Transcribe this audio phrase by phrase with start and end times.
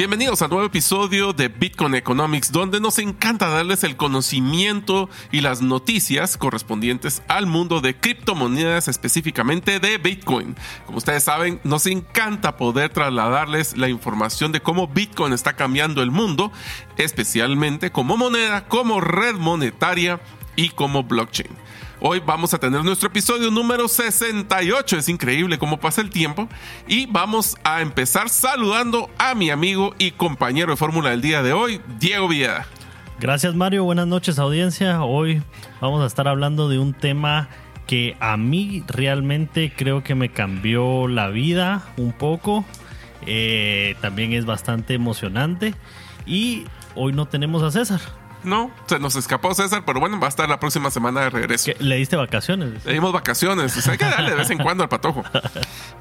[0.00, 5.42] Bienvenidos a un nuevo episodio de Bitcoin Economics, donde nos encanta darles el conocimiento y
[5.42, 10.56] las noticias correspondientes al mundo de criptomonedas, específicamente de Bitcoin.
[10.86, 16.10] Como ustedes saben, nos encanta poder trasladarles la información de cómo Bitcoin está cambiando el
[16.10, 16.50] mundo,
[16.96, 20.18] especialmente como moneda, como red monetaria
[20.56, 21.50] y como blockchain.
[22.02, 24.96] Hoy vamos a tener nuestro episodio número 68.
[24.96, 26.48] Es increíble cómo pasa el tiempo.
[26.88, 31.52] Y vamos a empezar saludando a mi amigo y compañero de fórmula del día de
[31.52, 32.66] hoy, Diego Villeda.
[33.18, 35.02] Gracias Mario, buenas noches audiencia.
[35.02, 35.42] Hoy
[35.82, 37.50] vamos a estar hablando de un tema
[37.86, 42.64] que a mí realmente creo que me cambió la vida un poco.
[43.26, 45.74] Eh, también es bastante emocionante.
[46.24, 48.00] Y hoy no tenemos a César.
[48.42, 51.70] No, se nos escapó César, pero bueno, va a estar la próxima semana de regreso.
[51.78, 52.84] ¿Le diste vacaciones?
[52.84, 55.22] Le dimos vacaciones, o sea, hay que darle de vez en cuando al patojo.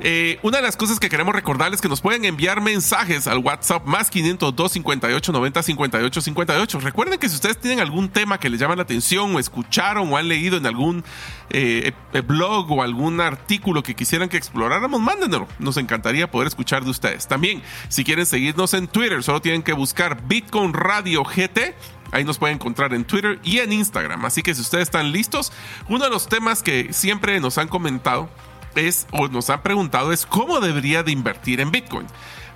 [0.01, 3.39] Eh, una de las cosas que queremos recordarles es que nos pueden enviar mensajes al
[3.39, 6.79] WhatsApp más 502 58 90 58 58.
[6.79, 10.15] Recuerden que si ustedes tienen algún tema que les llama la atención o escucharon o
[10.15, 11.03] han leído en algún
[11.49, 15.47] eh, eh, blog o algún artículo que quisieran que exploráramos, mándenlo.
[15.59, 17.27] Nos encantaría poder escuchar de ustedes.
[17.27, 21.75] También, si quieren seguirnos en Twitter, solo tienen que buscar Bitcoin Radio GT
[22.11, 24.25] Ahí nos pueden encontrar en Twitter y en Instagram.
[24.25, 25.51] Así que si ustedes están listos,
[25.87, 28.29] uno de los temas que siempre nos han comentado
[28.75, 32.07] es, o nos han preguntado, es cómo debería de invertir en Bitcoin.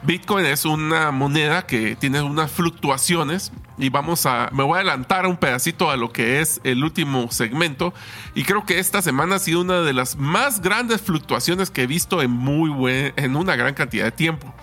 [0.04, 5.26] Bitcoin es una moneda que tiene unas fluctuaciones y vamos a, me voy a adelantar
[5.26, 7.94] un pedacito a lo que es el último segmento
[8.36, 11.88] y creo que esta semana ha sido una de las más grandes fluctuaciones que he
[11.88, 14.54] visto en muy buen, en una gran cantidad de tiempo.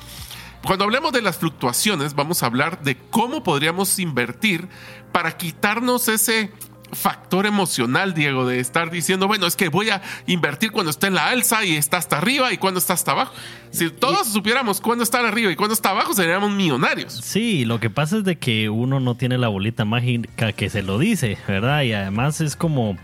[0.64, 4.68] Cuando hablemos de las fluctuaciones, vamos a hablar de cómo podríamos invertir
[5.10, 6.50] para quitarnos ese
[6.92, 11.14] factor emocional, Diego, de estar diciendo, bueno, es que voy a invertir cuando está en
[11.14, 13.32] la alza y está hasta arriba y cuando está hasta abajo.
[13.70, 17.12] Si todos supiéramos cuándo está arriba y cuándo está abajo, seríamos millonarios.
[17.12, 20.82] Sí, lo que pasa es de que uno no tiene la bolita mágica que se
[20.82, 21.82] lo dice, ¿verdad?
[21.82, 22.96] Y además es como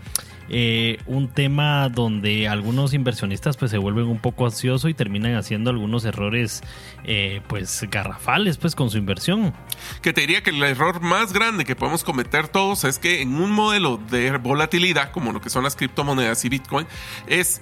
[0.49, 5.69] eh, un tema donde algunos inversionistas pues se vuelven un poco ansiosos y terminan haciendo
[5.69, 6.61] algunos errores
[7.03, 9.53] eh, pues garrafales pues con su inversión.
[10.01, 13.35] Que te diría que el error más grande que podemos cometer todos es que en
[13.35, 16.87] un modelo de volatilidad como lo que son las criptomonedas y Bitcoin
[17.27, 17.61] es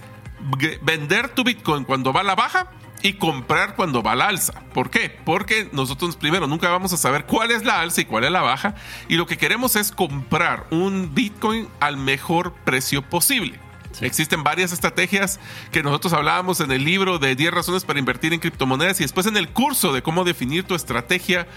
[0.81, 4.53] vender tu Bitcoin cuando va a la baja y comprar cuando va la alza.
[4.73, 5.09] ¿Por qué?
[5.09, 8.41] Porque nosotros primero nunca vamos a saber cuál es la alza y cuál es la
[8.41, 8.75] baja
[9.07, 13.59] y lo que queremos es comprar un Bitcoin al mejor precio posible.
[14.01, 15.39] Existen varias estrategias
[15.71, 19.25] que nosotros hablábamos en el libro de 10 razones para invertir en criptomonedas y después
[19.27, 21.47] en el curso de cómo definir tu estrategia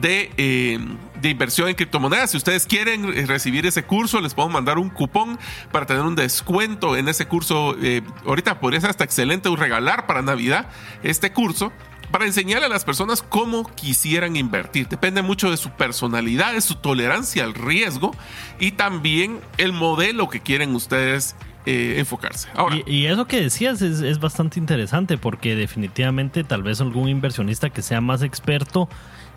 [0.00, 0.78] de, eh,
[1.22, 2.30] inversión en criptomonedas.
[2.30, 5.38] Si ustedes quieren eh, recibir ese curso, les puedo mandar un cupón
[5.72, 7.76] para tener un descuento en ese curso.
[7.82, 10.68] Eh, ahorita podría ser hasta excelente regalar para Navidad
[11.02, 11.72] este curso
[12.10, 14.88] para enseñarle a las personas cómo quisieran invertir.
[14.88, 18.14] Depende mucho de su personalidad, de su tolerancia al riesgo
[18.58, 21.36] y también el modelo que quieren ustedes
[21.68, 22.48] eh, enfocarse.
[22.86, 28.00] y, eso que decías es, bastante interesante porque definitivamente tal vez algún inversionista que sea
[28.00, 28.88] más experto,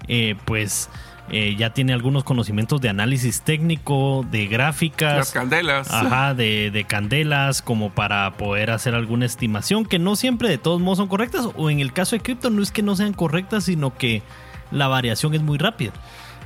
[0.08, 0.90] eh, pues...
[1.30, 5.16] Eh, ya tiene algunos conocimientos de análisis técnico, de gráficas.
[5.16, 5.90] Las candelas.
[5.90, 10.82] Ajá, de, de, candelas, como para poder hacer alguna estimación, que no siempre de todos
[10.82, 13.66] modos son correctas, o en el caso de cripto no es que no sean correctas,
[13.66, 14.24] sino que
[14.72, 15.94] la variación es muy rápida.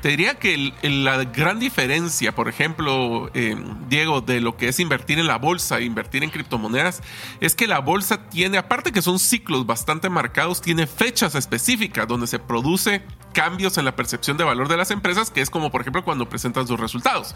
[0.05, 3.57] Te diría que la gran diferencia, por ejemplo, eh,
[3.89, 7.01] Diego, de lo que es invertir en la bolsa e invertir en criptomonedas,
[7.41, 12.27] es que la bolsa tiene, aparte que son ciclos bastante marcados, tiene fechas específicas donde
[12.27, 13.01] se produce
[13.33, 16.29] cambios en la percepción de valor de las empresas, que es como, por ejemplo, cuando
[16.29, 17.33] presentan sus resultados.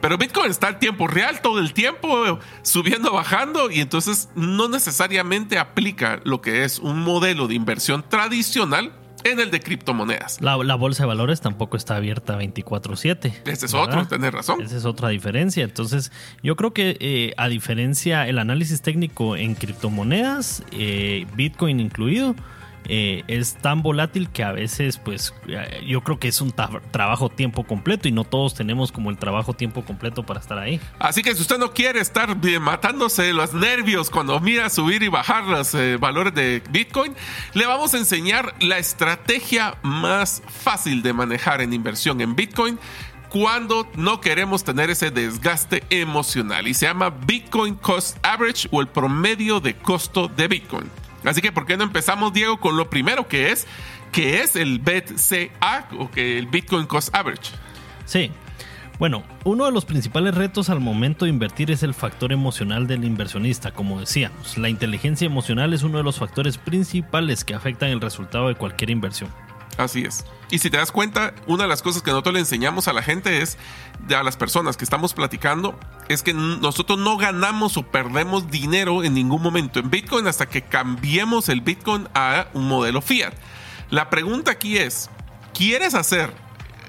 [0.00, 5.58] Pero Bitcoin está en tiempo real todo el tiempo, subiendo, bajando, y entonces no necesariamente
[5.58, 8.92] aplica lo que es un modelo de inversión tradicional
[9.24, 10.40] en el de criptomonedas.
[10.40, 13.32] La, bolsa de valores tampoco está abierta 24/7.
[13.44, 14.60] Ese es otro, tenés razón.
[14.62, 15.64] Esa es otra diferencia.
[15.64, 22.34] Entonces, yo creo que eh, a diferencia el análisis técnico en criptomonedas, eh, Bitcoin incluido,
[22.88, 27.28] eh, es tan volátil que a veces, pues, eh, yo creo que es un trabajo
[27.28, 30.80] tiempo completo y no todos tenemos como el trabajo tiempo completo para estar ahí.
[30.98, 35.44] Así que si usted no quiere estar matándose los nervios cuando mira subir y bajar
[35.44, 37.14] los eh, valores de Bitcoin,
[37.54, 42.78] le vamos a enseñar la estrategia más fácil de manejar en inversión en Bitcoin
[43.28, 48.88] cuando no queremos tener ese desgaste emocional y se llama Bitcoin Cost Average o el
[48.88, 51.01] promedio de costo de Bitcoin.
[51.24, 53.66] Así que, ¿por qué no empezamos, Diego, con lo primero que es,
[54.10, 57.52] que es el BTCA o que el Bitcoin Cost Average?
[58.04, 58.30] Sí.
[58.98, 63.04] Bueno, uno de los principales retos al momento de invertir es el factor emocional del
[63.04, 64.58] inversionista, como decíamos.
[64.58, 68.90] La inteligencia emocional es uno de los factores principales que afectan el resultado de cualquier
[68.90, 69.30] inversión.
[69.78, 70.24] Así es.
[70.50, 73.02] Y si te das cuenta, una de las cosas que nosotros le enseñamos a la
[73.02, 73.56] gente es,
[74.14, 75.78] a las personas que estamos platicando,
[76.08, 80.62] es que nosotros no ganamos o perdemos dinero en ningún momento en Bitcoin hasta que
[80.62, 83.32] cambiemos el Bitcoin a un modelo fiat.
[83.88, 85.08] La pregunta aquí es,
[85.54, 86.34] ¿quieres hacer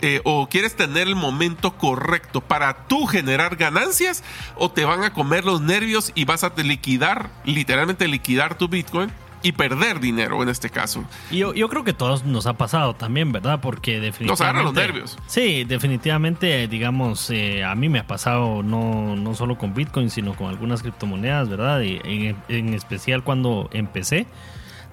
[0.01, 4.21] eh, o quieres tener el momento correcto para tú generar ganancias
[4.57, 9.09] o te van a comer los nervios y vas a liquidar, literalmente liquidar tu Bitcoin?
[9.43, 11.03] Y perder dinero en este caso.
[11.29, 13.59] Y yo, yo creo que todos nos ha pasado también, ¿verdad?
[13.61, 14.31] Porque definitivamente...
[14.31, 15.17] Nos agarran los nervios.
[15.27, 20.33] Sí, definitivamente, digamos, eh, a mí me ha pasado no, no solo con Bitcoin, sino
[20.35, 21.81] con algunas criptomonedas, ¿verdad?
[21.81, 24.25] Y en, en especial cuando empecé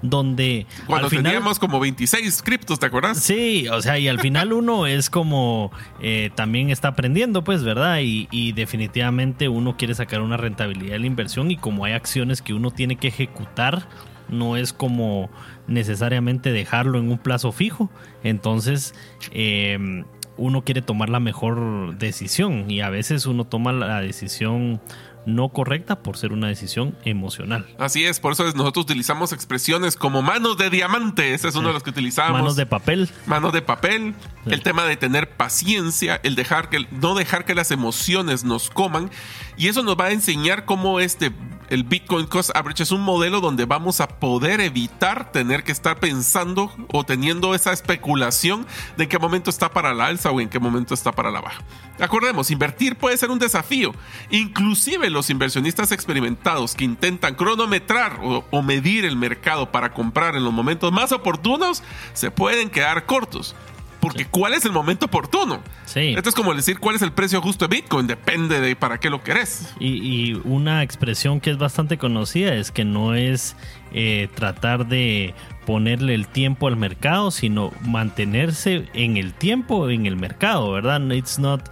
[0.02, 3.19] donde cuando teníamos como 26 criptos, ¿te acuerdas?
[3.19, 5.70] Sí, o sea, y al final uno es como
[6.00, 8.00] eh, también está aprendiendo, pues, ¿verdad?
[8.00, 12.43] Y, y, definitivamente uno quiere sacar una rentabilidad de la inversión y como hay acciones
[12.43, 13.87] que uno tiene que ejecutar
[14.31, 15.31] no es como
[15.67, 17.91] necesariamente dejarlo en un plazo fijo.
[18.23, 18.94] Entonces,
[19.32, 20.05] em,
[20.37, 24.81] uno quiere tomar la mejor decisión y a veces uno toma la decisión
[25.27, 27.67] no correcta por ser una decisión emocional.
[27.79, 31.75] Así es, por eso nosotros utilizamos expresiones como manos de diamante, ese es uno de
[31.75, 32.32] los que utilizamos.
[32.32, 33.11] Manos de papel.
[33.27, 34.15] Manos de papel,
[34.47, 39.11] el tema de tener paciencia, el dejar que no dejar que las emociones nos coman
[39.56, 41.32] y eso nos va a enseñar cómo este
[41.70, 45.99] el Bitcoin Cost Average es un modelo donde vamos a poder evitar tener que estar
[46.00, 50.49] pensando o teniendo esa especulación de en qué momento está para la alza o en
[50.49, 51.62] qué momento está para la baja.
[52.00, 53.94] Acordemos, invertir puede ser un desafío.
[54.31, 60.44] Inclusive los inversionistas experimentados que intentan cronometrar o, o medir el mercado para comprar en
[60.44, 61.84] los momentos más oportunos
[62.14, 63.55] se pueden quedar cortos.
[64.00, 65.62] Porque ¿cuál es el momento oportuno?
[65.85, 66.14] Sí.
[66.17, 69.11] Esto es como decir cuál es el precio justo de Bitcoin, depende de para qué
[69.11, 69.73] lo querés.
[69.79, 73.56] Y, una expresión que es bastante conocida es que no es
[73.93, 75.35] eh, tratar de
[75.67, 81.00] ponerle el tiempo al mercado, sino mantenerse en el tiempo en el mercado, ¿verdad?
[81.12, 81.62] It's not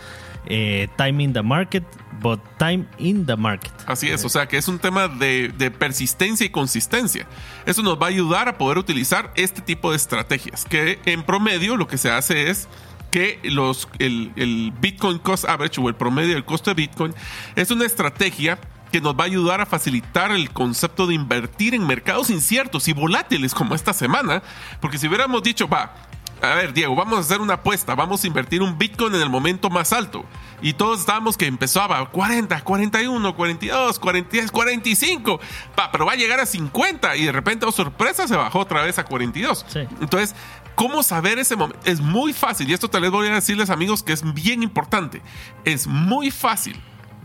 [0.49, 1.85] eh, timing the market,
[2.21, 3.73] but time in the market.
[3.87, 7.27] Así es, o sea que es un tema de, persistencia y consistencia.
[7.67, 11.77] Eso nos va a ayudar a poder utilizar este tipo de estrategias, que en promedio
[11.77, 12.67] lo que se hace es
[13.11, 17.15] que los, el, el Bitcoin Cost Average o el promedio del costo de Bitcoin
[17.55, 18.59] es una estrategia
[18.91, 22.93] que nos va a ayudar a facilitar el concepto de invertir en mercados inciertos y
[22.93, 24.43] volátiles como esta semana,
[24.81, 25.95] porque si hubiéramos dicho, va,
[26.43, 29.31] a ver, Diego, vamos a hacer una apuesta, vamos a invertir un Bitcoin en el
[29.31, 30.25] momento más alto.
[30.63, 35.41] Y todos estábamos que empezaba 40, 41, 42, 43, 45.
[35.75, 38.83] Pa, pero va a llegar a 50 y de repente, oh sorpresa, se bajó otra
[38.83, 39.67] vez a 42.
[40.01, 40.35] Entonces,
[40.75, 41.81] ¿cómo saber ese momento?
[41.85, 45.23] Es muy fácil y esto tal vez voy a decirles amigos que es bien importante.
[45.65, 46.81] Es muy fácil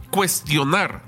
[0.10, 1.04] cuestionar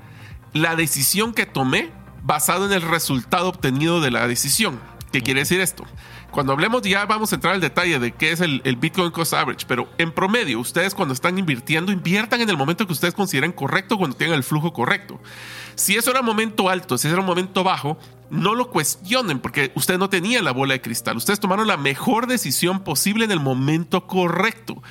[0.52, 1.92] la decisión que tomé
[2.22, 4.80] basado en el resultado obtenido de la decisión.
[5.16, 5.86] ¿Qué quiere decir esto?
[6.30, 9.64] Cuando hablemos ya vamos a entrar al detalle de qué es el, Bitcoin Cost Average,
[9.66, 13.96] pero en promedio, ustedes cuando están invirtiendo, inviertan en el momento que ustedes consideren correcto
[13.96, 15.18] cuando tengan el flujo correcto.
[15.74, 17.96] Si eso era un momento alto, si era un momento bajo,
[18.28, 21.16] no lo cuestionen porque ustedes no tenían la bola de cristal.
[21.16, 24.82] Ustedes tomaron la mejor decisión posible en el momento correcto.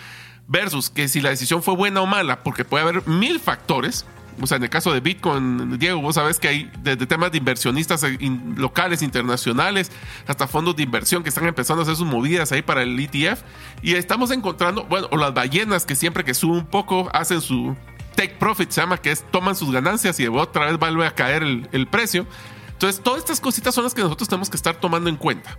[0.48, 4.08] Versus que si la decisión fue buena o mala, porque puede haber mil factores,
[4.42, 7.38] o sea, en el caso de Bitcoin, Diego, vos sabes que hay desde temas de
[7.38, 8.18] inversionistas eh,
[8.58, 9.92] locales, internacionales,
[10.28, 13.42] hasta fondos de inversión que están empezando a hacer sus movidas ahí para el ETF.
[13.82, 17.76] Y estamos encontrando, bueno, o las ballenas que siempre que suben un poco hacen su
[18.16, 21.44] take profit, se llama, que es toman sus ganancias y otra vez vuelve a caer
[21.44, 22.26] el, precio.
[22.74, 25.58] Entonces, todas estas cositas son las que nosotros tenemos que estar tomando en cuenta.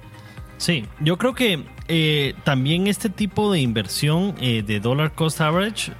[0.59, 5.93] Sí, yo creo que eh, también este tipo de inversión eh, de dollar cost average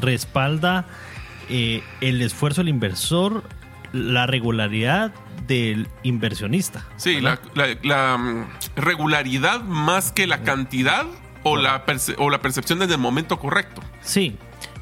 [0.00, 0.86] respalda
[1.48, 3.42] eh, el esfuerzo del inversor,
[3.92, 5.12] la regularidad
[5.46, 6.86] del inversionista.
[6.96, 7.38] Sí, la,
[8.18, 11.06] mm, regularidad más que la cantidad
[11.42, 11.84] o la,
[12.18, 13.82] o la percepción desde el momento correcto.
[14.02, 14.36] Sí,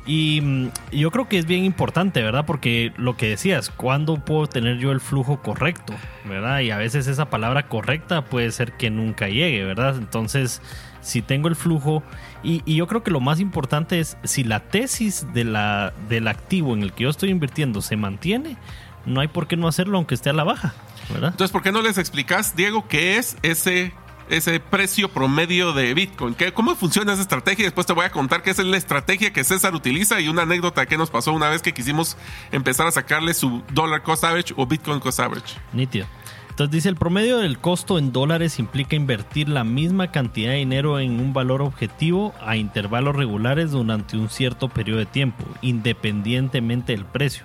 [0.07, 2.47] y mm, yo creo que es bien importante, ¿verdad?
[2.47, 5.95] Porque lo que decías, ¿cuándo puedo tener yo el flujo correcto?
[6.25, 6.61] ¿Verdad?
[6.61, 9.97] Y a veces esa palabra correcta puede ser que nunca llegue, ¿verdad?
[9.97, 10.63] Entonces,
[11.01, 12.05] si tengo el flujo
[12.47, 16.75] y, yo creo que lo más importante es si la tesis de la, del activo
[16.75, 18.57] en el que yo estoy invirtiendo se mantiene,
[19.05, 20.75] no hay por qué no hacerlo aunque esté a la baja.
[21.11, 21.31] ¿verdad?
[21.31, 23.93] Entonces, ¿por qué no les explicas, Diego, qué es ese
[24.29, 26.35] ese precio promedio de Bitcoin.
[26.35, 27.65] ¿Qué, ¿Cómo funciona esa estrategia?
[27.65, 30.87] Después te voy a contar qué es la estrategia que César utiliza y una anécdota
[30.87, 32.17] que nos pasó una vez que quisimos
[32.51, 35.55] empezar a sacarle su dollar cost average o Bitcoin cost average.
[35.73, 36.07] Nítido.
[36.57, 40.99] Entonces dice, el promedio del costo en dólares implica invertir la misma cantidad de dinero
[40.99, 47.05] en un valor objetivo a intervalos regulares durante un cierto periodo de tiempo, independientemente del
[47.05, 47.45] precio.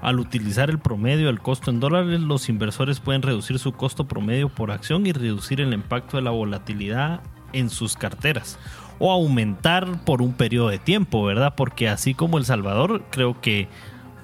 [0.00, 4.48] Al utilizar el promedio del costo en dólares, los inversores pueden reducir su costo promedio
[4.48, 7.20] por acción y reducir el impacto de la volatilidad
[7.52, 8.58] en sus carteras.
[8.98, 11.52] O aumentar por un periodo de tiempo, ¿verdad?
[11.58, 13.68] Porque así como El Salvador, creo que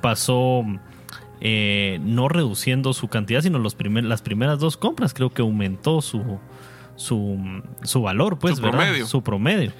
[0.00, 0.64] pasó
[1.44, 6.00] eh, no reduciendo su cantidad, sino los primer, las primeras dos compras, creo que aumentó
[6.00, 6.38] su,
[6.96, 8.78] su, su valor, pues, Su ¿verdad?
[8.78, 9.06] promedio.
[9.06, 9.72] Su promedio.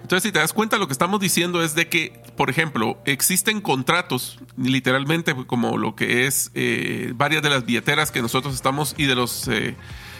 [0.00, 3.60] Entonces, si te das cuenta, lo que estamos diciendo es de que, por ejemplo, existen
[3.60, 9.06] contratos, literalmente como lo que es eh, varias de las billeteras que nosotros estamos y
[9.06, 9.74] de los eh,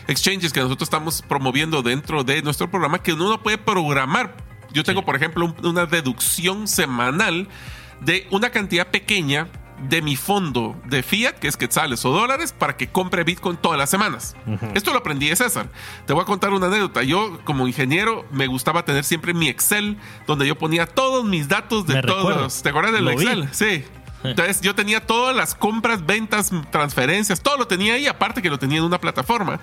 [0.08, 4.36] exchanges que nosotros estamos promoviendo dentro de nuestro programa, que uno puede programar.
[4.72, 7.46] Yo tengo, por ejemplo, un- una deducción semanal
[8.00, 9.46] de una cantidad pequeña
[9.88, 13.78] de mi fondo de fiat, que es quetzales o dólares, para que compre Bitcoin todas
[13.78, 14.36] las semanas.
[14.74, 15.68] Esto lo aprendí de César.
[16.06, 17.02] Te voy a contar una anécdota.
[17.02, 21.86] Yo, como ingeniero, me gustaba tener siempre mi Excel, donde yo ponía todos mis datos
[21.86, 22.18] de Me todos.
[22.28, 22.48] recuerdo.
[22.62, 23.24] ¿Te acuerdas del Lo vi.
[23.26, 23.48] Excel?
[23.52, 23.84] Sí.
[24.24, 28.58] Entonces yo tenía todas las compras, ventas, transferencias, todo lo tenía ahí, aparte que lo
[28.58, 29.60] tenía en una plataforma.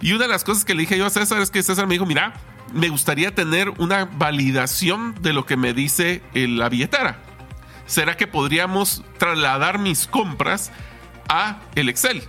[0.00, 1.94] Y una de las cosas que le dije yo a César es que César me
[1.94, 2.34] dijo, mira,
[2.72, 7.20] me gustaría tener una validación de lo que me dice la billetera.
[7.86, 10.70] ¿Será que podríamos trasladar mis compras
[11.28, 12.22] a el Excel?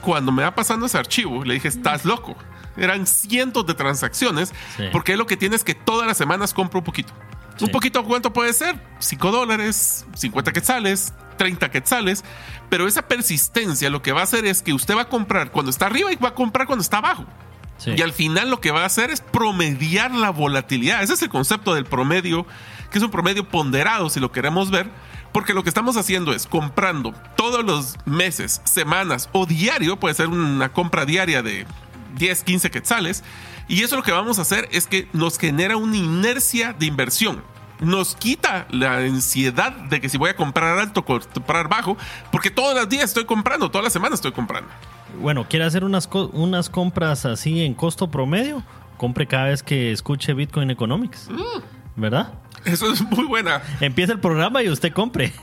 [0.00, 2.36] Cuando me va pasando ese archivo, le dije, estás loco.
[2.76, 4.84] Eran cientos de transacciones, Sí.
[4.92, 7.12] porque lo que tienes que todas las semanas compro un poquito.
[7.60, 7.72] Un Sí.
[7.72, 8.80] poquito, ¿cuánto puede ser?
[9.00, 12.24] 5 dólares, 50 quetzales, 30 quetzales.
[12.68, 15.70] Pero esa persistencia lo que va a hacer es que usted va a comprar cuando
[15.70, 17.24] está arriba y va a comprar cuando está abajo.
[17.78, 17.92] Sí.
[17.96, 21.02] Y al final lo que va a hacer es promediar la volatilidad.
[21.02, 22.46] Ese es el concepto del promedio,
[22.90, 24.88] que es un promedio ponderado si lo queremos ver,
[25.32, 30.28] porque lo que estamos haciendo es comprando todos los meses, semanas o diario, puede ser
[30.28, 31.66] una compra diaria de
[32.16, 33.22] 10, 15 quetzales,
[33.68, 37.42] y eso lo que vamos a hacer es que nos genera una inercia de inversión.
[37.80, 41.96] Nos quita la ansiedad de que si voy a comprar alto, comprar bajo,
[42.32, 44.68] porque todos los días estoy comprando, todas las semanas estoy comprando.
[45.20, 48.64] Bueno, ¿quiere hacer unas, co- unas compras así en costo promedio?
[48.96, 51.28] Compre cada vez que escuche Bitcoin Economics.
[51.30, 52.00] Mm.
[52.00, 52.32] ¿Verdad?
[52.64, 53.62] Eso es muy buena.
[53.80, 55.32] Empieza el programa y usted compre.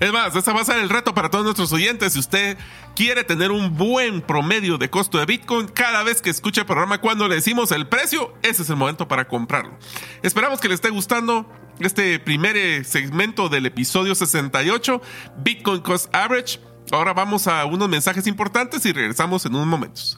[0.00, 2.12] Es más, ese va a ser el reto para todos nuestros oyentes.
[2.12, 2.56] Si usted
[2.94, 7.00] quiere tener un buen promedio de costo de Bitcoin, cada vez que escuche el programa,
[7.00, 9.76] cuando le decimos el precio, ese es el momento para comprarlo.
[10.22, 15.02] Esperamos que le esté gustando este primer eh, segmento del episodio 68,
[15.38, 16.60] Bitcoin Cost Average.
[16.92, 20.17] Ahora vamos a unos mensajes importantes y regresamos en unos momentos.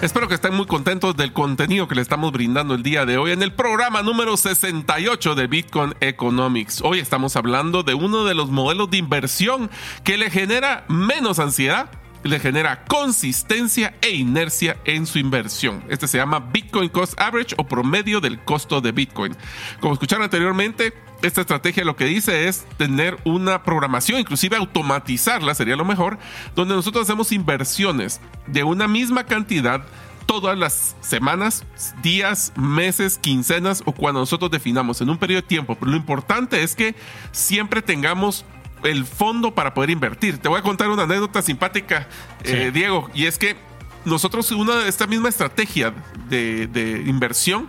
[0.00, 3.32] Espero que estén muy contentos del contenido que le estamos brindando el día de hoy
[3.32, 6.82] en el programa número 68 de Bitcoin Economics.
[6.82, 9.68] Hoy estamos hablando de uno de los modelos de inversión
[10.04, 11.90] que le genera menos ansiedad,
[12.22, 15.84] le genera consistencia e inercia en su inversión.
[15.88, 19.36] Este se llama Bitcoin Cost Average o promedio del costo de Bitcoin.
[19.80, 25.76] Como escucharon anteriormente, esta estrategia lo que dice es tener una programación, inclusive automatizarla sería
[25.76, 26.18] lo mejor,
[26.54, 29.84] donde nosotros hacemos inversiones de una misma cantidad
[30.26, 31.64] todas las semanas,
[32.02, 35.74] días, meses, quincenas o cuando nosotros definamos en un periodo de tiempo.
[35.74, 36.94] Pero lo importante es que
[37.32, 38.44] siempre tengamos
[38.84, 40.38] el fondo para poder invertir.
[40.38, 42.08] Te voy a contar una anécdota simpática,
[42.44, 42.70] eh.
[42.72, 43.56] Diego, y es que
[44.04, 45.92] nosotros una esta misma estrategia
[46.28, 47.68] de, de inversión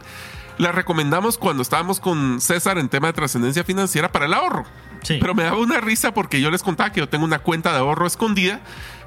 [0.57, 4.65] la recomendamos cuando estábamos con César en tema de trascendencia financiera para el ahorro.
[5.01, 5.17] Sí.
[5.19, 7.79] Pero me daba una risa porque yo les contaba que yo tengo una cuenta de
[7.79, 8.59] ahorro escondida,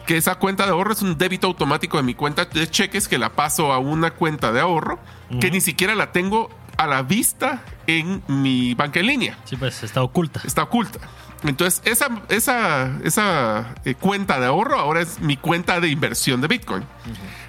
[0.07, 3.19] que esa cuenta de ahorro es un débito automático de mi cuenta de cheques que
[3.19, 4.99] la paso a una cuenta de ahorro,
[5.41, 9.39] que ni siquiera la tengo a la vista en mi banca en línea.
[9.45, 10.41] Sí, pues está oculta.
[10.45, 11.01] Está oculta.
[11.45, 16.49] Entonces, esa, esa, esa eh, cuenta de ahorro ahora es mi cuenta de inversión de
[16.49, 16.85] Bitcoin.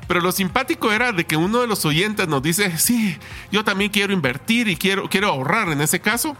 [0.07, 3.17] Pero lo simpático era de que uno de los oyentes nos dice, sí,
[3.51, 6.35] yo también quiero invertir y quiero, quiero ahorrar en ese caso.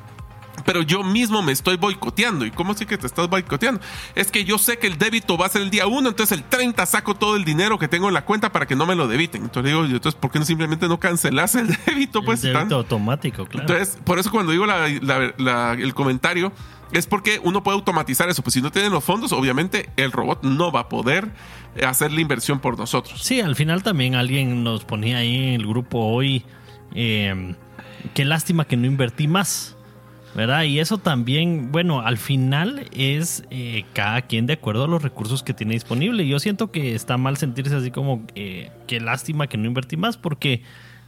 [0.66, 2.46] Pero yo mismo me estoy boicoteando.
[2.46, 3.82] ¿Y cómo sé que te estás boicoteando?
[4.16, 6.44] Es que yo sé que el débito va a ser el día 1, entonces el
[6.44, 9.08] 30 saco todo el dinero que tengo en la cuenta para que no me lo
[9.08, 9.44] debiten.
[9.44, 12.24] Entonces digo, entonces, ¿por qué no simplemente no cancelas el débito?
[12.24, 13.68] Pues, el débito Tan- automático, claro.
[13.68, 16.54] entonces, por eso cuando digo la- la- la- el comentario,
[16.94, 18.42] es porque uno puede automatizar eso.
[18.42, 21.32] Pues si no tienen los fondos, obviamente el robot no va a poder
[21.76, 23.22] eh, hacer la inversión por nosotros.
[23.22, 26.44] Sí, al final también alguien nos ponía ahí en el grupo hoy,
[26.96, 27.56] eh,
[28.14, 29.76] qué lástima que no invertí más,
[30.36, 30.64] ¿verdad?
[30.64, 35.44] Y eso también, bueno, al final es eh, cada quien de acuerdo a los recursos
[35.44, 36.28] que tiene disponible.
[36.28, 40.18] Yo siento que está mal sentirse así como, eh, qué lástima que no invertí más,
[40.18, 40.62] porque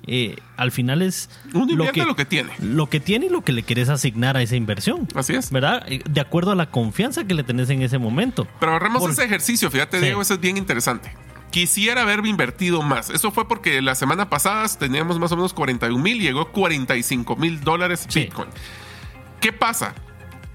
[0.07, 2.51] eh, al final es Uno invierte lo que tiene.
[2.59, 5.07] lo que tiene y lo que le querés asignar a esa inversión.
[5.15, 5.51] Así es.
[5.51, 5.83] ¿Verdad?
[5.87, 8.47] Eh, De acuerdo a la confianza que le tenés en ese momento.
[8.59, 10.05] Pero agarremos Por- ese ejercicio, fíjate, Sí.
[10.05, 11.11] Diego, eso es bien interesante.
[11.51, 13.09] Quisiera haberme invertido más.
[13.09, 17.61] Eso fue porque la semana pasada teníamos más o menos 41 mil, llegó 45 mil
[17.61, 18.21] dólares Sí.
[18.21, 18.49] Bitcoin.
[19.39, 19.93] ¿Qué pasa?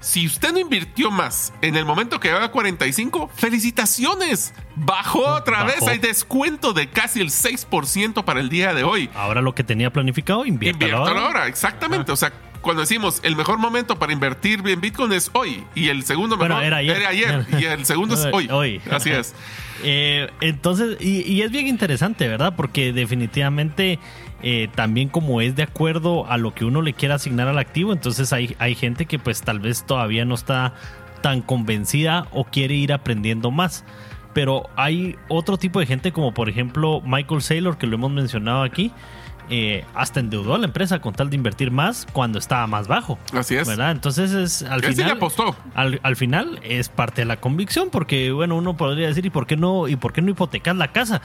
[0.01, 4.53] Si usted no invirtió más en el momento que llega a 45, felicitaciones.
[4.75, 5.67] Bajó otra Bajó.
[5.85, 5.87] vez.
[5.87, 9.09] Hay descuento de casi el 6% para el día de hoy.
[9.15, 11.27] Ahora lo que tenía planificado, inviértalo Inviértalo ahora.
[11.27, 12.11] ahora, exactamente.
[12.11, 16.03] O sea, cuando decimos el mejor momento para invertir en Bitcoin es hoy y el
[16.03, 17.45] segundo Bueno, mejor era ayer.
[17.59, 18.47] y el segundo es hoy.
[18.51, 18.81] Hoy.
[18.89, 19.35] Así es.
[19.83, 22.53] Eh, entonces, y, y es bien interesante, ¿verdad?
[22.55, 23.97] Porque definitivamente
[24.43, 27.93] eh, también como es de acuerdo a lo que uno le quiera asignar al activo,
[27.93, 30.73] entonces hay, hay gente que pues tal vez todavía no está
[31.21, 33.85] tan convencida o quiere ir aprendiendo más.
[34.33, 38.63] Pero hay otro tipo de gente como por ejemplo Michael Saylor, que lo hemos mencionado
[38.63, 38.91] aquí,
[39.49, 43.17] eh, hasta endeudó a la empresa con tal de invertir más cuando estaba más bajo.
[43.33, 43.67] Así es.
[43.67, 43.91] ¿Verdad?
[43.91, 45.55] Entonces es al Él sí final apostó.
[45.75, 49.47] al, al final es parte de la convicción, porque bueno, uno podría decir, ¿y por
[49.47, 51.21] qué no, y por qué no hipotecas la casa?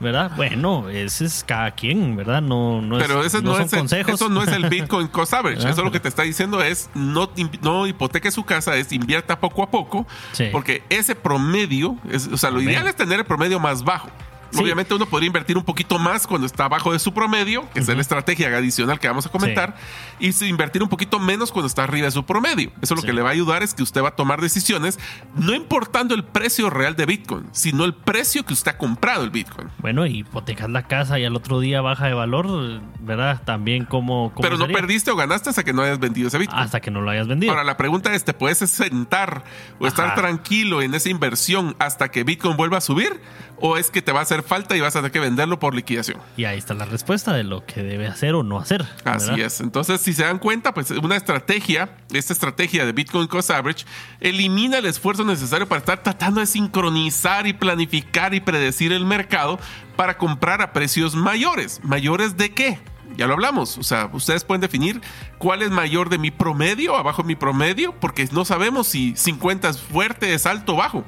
[0.00, 0.32] ¿Verdad?
[0.34, 2.42] Bueno, ese es cada quien, ¿verdad?
[2.42, 4.14] No, no, Pero es, ese no no, son es el, consejos.
[4.14, 5.68] eso no es el Bitcoin Cost Average.
[5.68, 9.62] Eso lo que te está diciendo es no, no hipoteque su casa, es invierta poco
[9.62, 10.04] a poco.
[10.32, 10.48] Sí.
[10.50, 14.08] Porque ese promedio, es, o sea, lo ideal es tener el promedio más bajo.
[14.52, 14.60] Sí.
[14.62, 17.88] Obviamente uno podría invertir un poquito más cuando está abajo de su promedio, que es
[17.88, 19.74] la estrategia adicional que vamos a comentar,
[20.20, 22.70] y invertir un poquito menos cuando está arriba de su promedio.
[22.80, 23.06] Eso lo Sí.
[23.06, 24.98] que le va a ayudar es que usted va a tomar decisiones
[25.34, 29.30] no importando el precio real de Bitcoin, sino el precio que usted ha comprado el
[29.30, 29.68] Bitcoin.
[29.78, 33.42] Bueno, hipotecas la casa y al otro día baja de valor, ¿verdad?
[33.44, 34.32] También como...
[34.40, 36.60] Pero no perdiste o ganaste hasta que no hayas vendido ese Bitcoin.
[36.60, 37.52] Hasta que no lo hayas vendido.
[37.52, 39.44] Ahora la pregunta es, ¿te puedes sentar
[39.78, 43.20] o estar tranquilo en esa inversión hasta que Bitcoin vuelva a subir?
[43.64, 45.74] ¿O es que te va a hacer falta y vas a tener que venderlo por
[45.74, 46.20] liquidación?
[46.36, 48.86] Y ahí está la respuesta de lo que debe hacer o no hacer.
[49.04, 49.46] Así ¿verdad?
[49.46, 49.60] es.
[49.60, 53.84] Entonces, si se dan cuenta, pues una estrategia, esta estrategia de Bitcoin Cost Average,
[54.20, 59.58] elimina el esfuerzo necesario para estar tratando de sincronizar y planificar y predecir el mercado
[59.96, 61.80] para comprar a precios mayores.
[61.82, 62.78] ¿Mayores de qué?
[63.16, 63.78] Ya lo hablamos.
[63.78, 65.00] O sea, ustedes pueden definir
[65.38, 69.68] cuál es mayor de mi promedio, abajo de mi promedio, porque no sabemos si 50
[69.68, 71.04] es fuerte, es alto o bajo.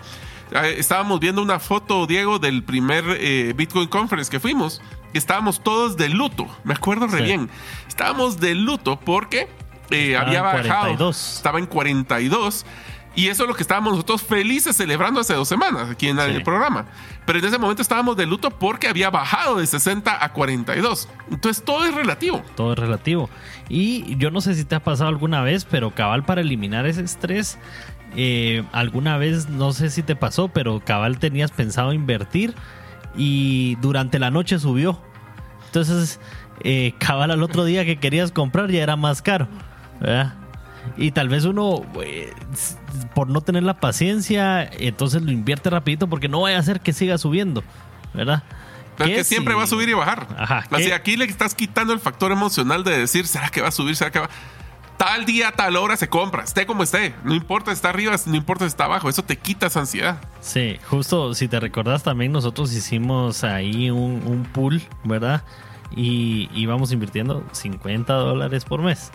[0.54, 4.80] Eh, Estábamos viendo una foto, Diego, del primer eh, Bitcoin Conference que fuimos.
[5.12, 6.46] Estábamos todos de luto.
[6.64, 7.24] Me acuerdo re Sí.
[7.24, 7.50] bien.
[7.88, 9.48] Estábamos de luto porque
[9.90, 10.64] eh, había bajado.
[10.96, 11.36] 42.
[11.36, 12.64] Estaba en 42.
[13.16, 16.22] Y eso es lo que estábamos nosotros felices celebrando hace dos semanas aquí en Sí.
[16.24, 16.86] el programa.
[17.26, 21.08] Pero en ese momento estábamos de luto porque había bajado de 60 a 42.
[21.30, 22.42] Entonces todo es relativo.
[22.56, 23.30] todo es relativo.
[23.68, 27.02] Y yo no sé si te ha pasado alguna vez, pero cabal para eliminar ese
[27.02, 27.56] estrés,
[28.16, 32.55] eh, alguna vez, no sé si te pasó, pero cabal tenías pensado invertir
[33.16, 35.00] y durante la noche subió.
[35.66, 36.20] Entonces,
[36.62, 39.48] eh, cabal al otro día que querías comprar ya era más caro.
[40.00, 40.35] ¿verdad?
[40.96, 42.77] Y tal vez uno, eh, s-
[43.14, 46.92] por no tener la paciencia, entonces lo invierte rapidito porque no vaya a hacer que
[46.92, 47.62] siga subiendo.
[48.12, 48.42] ¿Verdad?
[48.96, 50.29] Pero es ¿Qué que siempre si- va a subir y bajar.
[50.37, 53.72] Ajá, Así aquí le estás quitando el factor emocional de decir, ¿será que va a
[53.72, 53.96] subir?
[53.96, 54.29] ¿Será que va?
[54.96, 57.14] Tal día, tal hora se compra, esté como esté.
[57.24, 59.09] No importa si está arriba, no importa si está abajo.
[59.09, 60.18] Eso te quita esa ansiedad.
[60.40, 65.42] Sí, justo si te recordás también nosotros hicimos ahí un, un pool, ¿verdad?
[65.96, 69.11] Y íbamos invirtiendo 50 dólares por mes,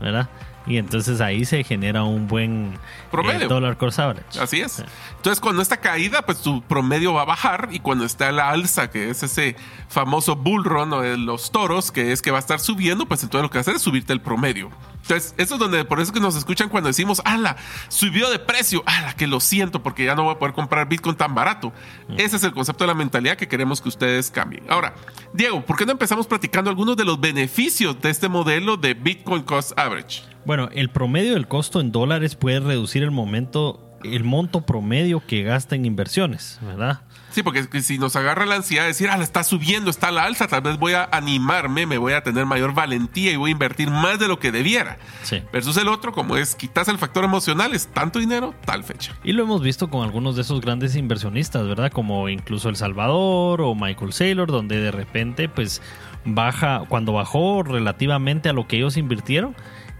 [0.00, 0.28] ¿verdad?
[0.68, 2.78] Y entonces ahí se genera un buen
[3.10, 3.46] Promedio.
[3.46, 4.38] eh, dollar cost average.
[4.38, 4.84] Así es.
[5.16, 7.68] Entonces, cuando está caída, pues tu promedio va a bajar.
[7.72, 9.56] Y cuando está la alza, que es ese
[9.88, 13.22] famoso bull run o de los toros, que es que va a estar subiendo, pues
[13.22, 14.70] entonces lo que va a hacer es subirte el promedio.
[15.02, 17.56] Entonces, eso es donde, por eso que nos escuchan cuando decimos, ala,
[17.88, 21.16] subió de precio, ala, que lo siento, porque ya no voy a poder comprar Bitcoin
[21.16, 21.72] tan barato.
[22.18, 24.64] Ese es el concepto de la mentalidad que queremos que ustedes cambien.
[24.68, 24.94] Ahora,
[25.32, 29.42] Diego, ¿por qué no empezamos platicando algunos de los beneficios de este modelo de Bitcoin
[29.44, 30.24] Cost Average?
[30.48, 35.42] Bueno, el promedio del costo en dólares puede reducir el momento, el monto promedio que
[35.42, 37.02] gasta en inversiones, ¿verdad?
[37.28, 40.10] Sí, porque si nos agarra la ansiedad de decir, ah, la está subiendo, está a
[40.10, 43.50] la alza, tal vez voy a animarme, me voy a tener mayor valentía y voy
[43.50, 44.96] a invertir más de lo que debiera.
[45.22, 45.42] Sí.
[45.52, 49.14] Versus el otro, como es quitas el factor emocional, es tanto dinero, tal fecha.
[49.24, 51.92] Y lo hemos visto con algunos de esos grandes inversionistas, ¿verdad?
[51.92, 55.82] Como incluso El Salvador o Michael Saylor, donde de repente, pues,
[56.24, 59.54] baja, cuando bajó relativamente a lo que ellos invirtieron,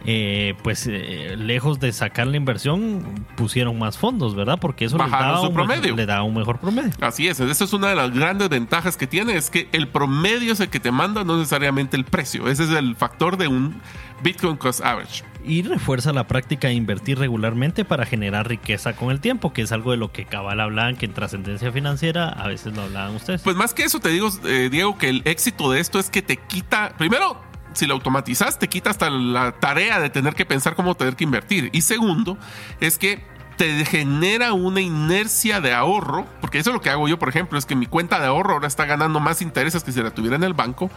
[0.07, 4.59] eh, pues eh, lejos de sacar la inversión, pusieron más fondos, ¿verdad?
[4.61, 5.97] Porque eso les su un, promedio.
[5.97, 6.91] le daba un mejor promedio.
[7.01, 10.53] Así es, esa es una de las grandes ventajas que tiene, es que el promedio
[10.53, 12.49] es el que te manda, no necesariamente el precio.
[12.49, 13.81] Ese es el factor de un
[14.23, 15.25] Bitcoin Cost Average.
[15.45, 19.73] Y refuerza la práctica de invertir regularmente para generar riqueza con el tiempo, que es
[19.73, 23.43] algo de lo que cabal hablaban, que en trascendencia financiera a veces lo hablaban ustedes.
[23.43, 26.23] Pues más que eso, te digo, eh, Diego, que el éxito de esto es que
[26.23, 27.48] te quita, primero,
[27.79, 31.25] si lo automatizas, te quita hasta la tarea de tener que pensar cómo tener que
[31.25, 31.71] invertir.
[31.73, 32.37] Y segundo,
[32.81, 33.25] es que
[33.57, 37.59] te genera una inercia de ahorro, porque eso es lo que hago yo, por ejemplo,
[37.59, 40.37] es que mi cuenta de ahorro ahora está ganando más intereses que si la tuviera
[40.37, 40.91] en el banco.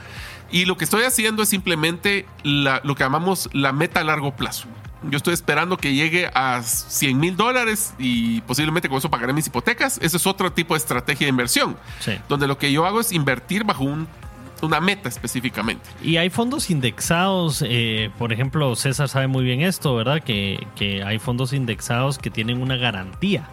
[0.52, 4.36] Y lo que estoy haciendo es simplemente la- lo que llamamos la meta a largo
[4.36, 4.67] plazo.
[5.10, 9.48] Yo estoy esperando que llegue a 100 mil dólares y posiblemente con eso pagaré mis
[9.48, 9.98] hipotecas.
[10.00, 12.20] Ese es otro tipo de estrategia de inversión Sí.
[12.30, 14.08] donde lo que yo hago es invertir bajo un-
[14.62, 15.89] una meta específicamente.
[16.04, 20.21] Y hay fondos indexados, eh, por ejemplo, César sabe muy bien esto, ¿verdad?
[20.21, 23.47] Que, que hay fondos indexados que tienen una garantía,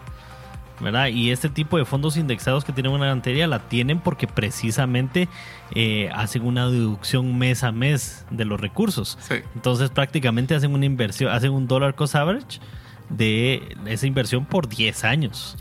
[0.80, 1.08] ¿verdad?
[1.08, 5.28] Y este tipo de fondos indexados que tienen una garantía la tienen porque precisamente
[5.74, 9.18] eh, hacen una deducción mes a mes de los recursos.
[9.20, 9.36] Sí.
[9.54, 12.60] Entonces prácticamente hacen una inversión, hacen un dollar cost average
[13.08, 15.56] de esa inversión por 10 años.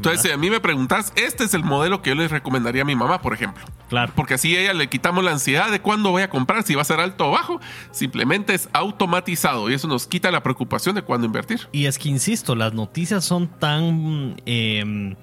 [0.00, 2.84] Entonces, si a mí me preguntas, este es el modelo que yo les recomendaría a
[2.86, 3.62] mi mamá, por ejemplo.
[3.90, 4.10] Claro.
[4.16, 6.80] Porque así a ella le quitamos la ansiedad de cuándo voy a comprar, si va
[6.80, 7.60] a ser alto o bajo.
[7.90, 11.68] Simplemente es automatizado y eso nos quita la preocupación de cuándo invertir.
[11.72, 15.14] Y es que, insisto, las noticias son tan eh,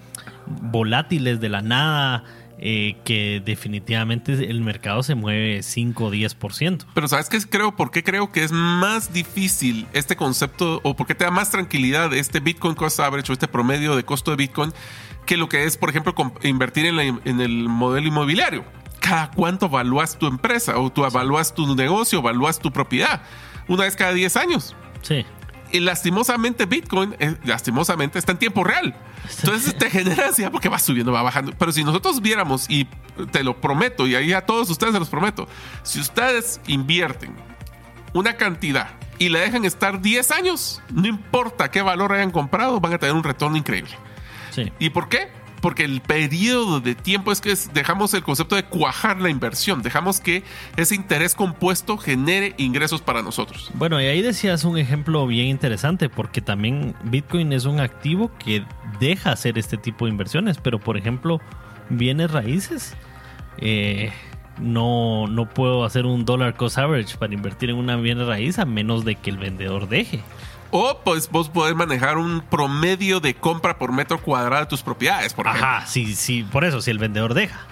[0.46, 2.24] volátiles de la nada
[2.60, 6.86] eh, que definitivamente el mercado se mueve 5 o 10%.
[6.93, 7.76] Pero ¿sabes qué creo?
[7.76, 11.52] ¿Por qué creo que es más difícil este concepto o por qué te da más
[11.52, 14.74] tranquilidad este Bitcoin Cost Average o este promedio de costo de Bitcoin
[15.26, 18.63] que lo que es, por ejemplo, invertir en, la- en el modelo inmobiliario?
[19.00, 23.22] ¿Cada cuánto evalúas tu empresa o tú evalúas tu negocio, evalúas tu propiedad?
[23.67, 24.76] Una vez cada 10 años.
[25.02, 25.26] Sí.
[25.72, 28.96] Y lastimosamente Bitcoin, eh, lastimosamente, está en tiempo real.
[29.40, 31.54] Entonces te genera ansiedad porque va subiendo, va bajando.
[31.58, 32.88] Pero si nosotros viéramos, y
[33.32, 35.48] te lo prometo, y ahí a todos ustedes se los prometo,
[35.84, 37.36] si ustedes invierten
[38.14, 42.94] una cantidad y la dejan estar 10 años, no importa qué valor hayan comprado, van
[42.94, 43.92] a tener un retorno increíble.
[44.52, 44.72] Sí.
[44.80, 45.30] ¿Y por qué?
[45.62, 50.20] Porque el periodo de tiempo es que dejamos el concepto de cuajar la inversión, dejamos
[50.20, 50.43] que
[50.76, 53.72] ese interés compuesto genere ingresos para nosotros.
[53.74, 58.63] Bueno, y ahí decías un ejemplo bien interesante, porque también Bitcoin es un activo que
[59.00, 61.41] deja hacer este tipo de inversiones, pero por ejemplo,
[61.89, 62.96] bienes raíces,
[63.58, 64.12] eh,
[64.60, 68.65] no, no puedo hacer un dollar cost average para invertir en una bien raíz a
[68.65, 70.22] menos de que el vendedor deje.
[70.72, 75.34] O pues vos podés manejar un promedio de compra por metro cuadrado de tus propiedades,
[75.34, 75.68] por ejemplo.
[75.68, 77.66] Ajá, sí, sí, por eso, si el vendedor deja.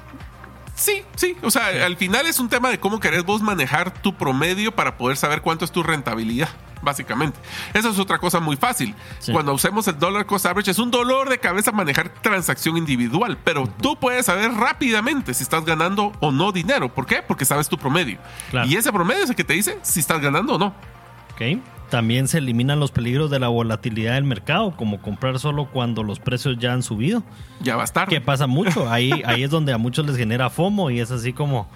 [0.75, 1.37] Sí, sí.
[1.41, 4.97] O sea, al final es un tema de cómo querés vos manejar tu promedio para
[4.97, 6.49] poder saber cuánto es tu rentabilidad,
[6.81, 7.39] básicamente.
[7.73, 8.93] Esa es otra cosa muy fácil.
[9.19, 9.31] Sí.
[9.31, 13.67] Cuando usemos el dollar cost average, es un dolor de cabeza manejar transacción individual, pero
[13.81, 16.93] tú puedes saber rápidamente si estás ganando o no dinero.
[16.93, 17.21] ¿Por qué?
[17.25, 18.19] Porque sabes tu promedio.
[18.51, 18.67] Claro.
[18.67, 20.75] Y ese promedio es el que te dice si estás ganando o no.
[21.35, 21.41] ¿ok?
[21.89, 26.19] También se eliminan los peligros de la volatilidad del mercado, como comprar solo cuando los
[26.19, 27.23] precios ya han subido.
[27.61, 28.07] Ya va a estar.
[28.07, 28.89] Que pasa mucho.
[28.89, 31.69] Ahí, ahí es donde a muchos les genera FOMO y es así como.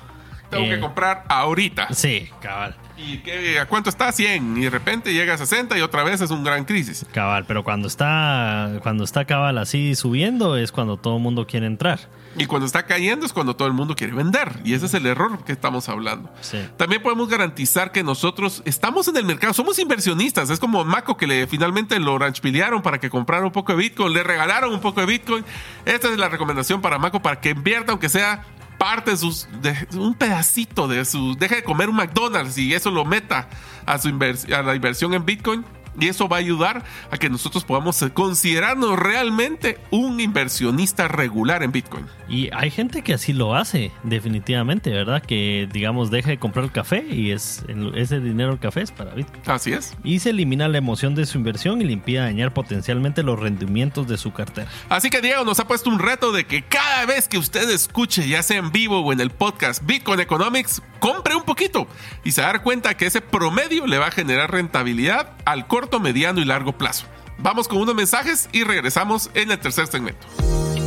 [0.50, 1.94] Tengo eh, que comprar ahorita.
[1.94, 2.76] Sí, cabal.
[2.98, 4.12] ¿Y qué, a cuánto está?
[4.12, 4.58] 100.
[4.58, 7.06] Y de repente llega a 60 y otra vez es un gran crisis.
[7.12, 11.68] Cabal, pero cuando está cuando está cabal así subiendo es cuando todo el mundo quiere
[11.68, 12.00] entrar.
[12.38, 14.60] Y cuando está cayendo es cuando todo el mundo quiere vender.
[14.64, 16.30] Y ese es el error que estamos hablando.
[16.42, 16.60] Sí.
[16.78, 20.50] También podemos garantizar que nosotros estamos en el mercado, somos inversionistas.
[20.50, 24.14] Es como Maco que le finalmente lo ranchpilearon para que comprara un poco de Bitcoin,
[24.14, 25.44] le regalaron un poco de Bitcoin.
[25.86, 28.46] Esta es la recomendación para Maco para que invierta, aunque sea
[28.78, 32.90] parte de, sus, de un pedacito de su, deje de comer un McDonald's y eso
[32.90, 33.50] lo meta
[33.86, 35.66] a, su a la inversión en Bitcoin
[36.00, 41.72] y eso va a ayudar a que nosotros podamos considerarnos realmente un inversionista regular en
[41.72, 42.06] Bitcoin.
[42.28, 45.22] Y hay gente que así lo hace, definitivamente, ¿verdad?
[45.22, 49.14] Que, digamos, deja de comprar el café y es ese dinero del café es para
[49.14, 49.42] Bitcoin.
[49.48, 49.96] Así es.
[50.04, 54.08] Y se elimina la emoción de su inversión y le impide dañar potencialmente los rendimientos
[54.08, 54.70] de su cartera.
[54.90, 58.28] Así que Diego nos ha puesto un reto de que cada vez que usted escuche,
[58.28, 61.88] ya sea en vivo o en el podcast Bitcoin Economics, compre un poquito
[62.24, 66.40] y se dar cuenta que ese promedio le va a generar rentabilidad al corto, mediano
[66.42, 67.06] y largo plazo.
[67.38, 70.28] Vamos con unos mensajes y regresamos en el tercer segmento.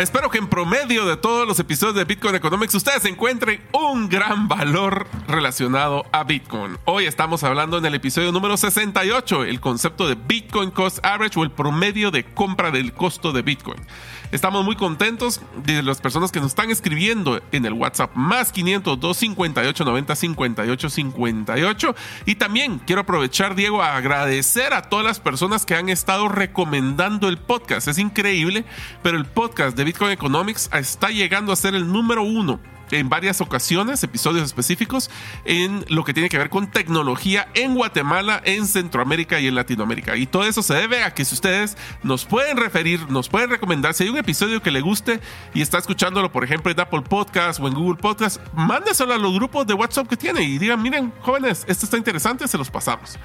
[0.00, 4.48] Espero que en promedio de todos los episodios de Bitcoin Economics ustedes encuentren un gran
[4.48, 6.78] valor relacionado a Bitcoin.
[6.86, 11.42] Hoy estamos hablando en el episodio número 68, el concepto de Bitcoin Cost Average o
[11.42, 13.76] el promedio de compra del costo de Bitcoin.
[14.32, 19.00] Estamos muy contentos de las personas que nos están escribiendo en el WhatsApp más 500
[19.00, 21.94] 258 90 58 58.
[22.26, 27.28] Y también quiero aprovechar, Diego, a agradecer a todas las personas que han estado recomendando
[27.28, 27.88] el podcast.
[27.88, 28.64] Es increíble,
[29.02, 32.60] pero el podcast de Bitcoin Economics está llegando a ser el número uno
[32.90, 35.10] en varias ocasiones, episodios específicos,
[35.44, 40.16] en lo que tiene que ver con tecnología en Guatemala, en Centroamérica y en Latinoamérica.
[40.16, 43.94] Y todo eso se debe a que si ustedes nos pueden referir, nos pueden recomendar,
[43.94, 45.20] si hay un episodio que le guste
[45.54, 49.34] y está escuchándolo, por ejemplo, en Apple Podcast o en Google Podcast, mándeselo a los
[49.34, 53.18] grupos de WhatsApp que tiene y digan, miren, jóvenes, esto está interesante, se los pasamos.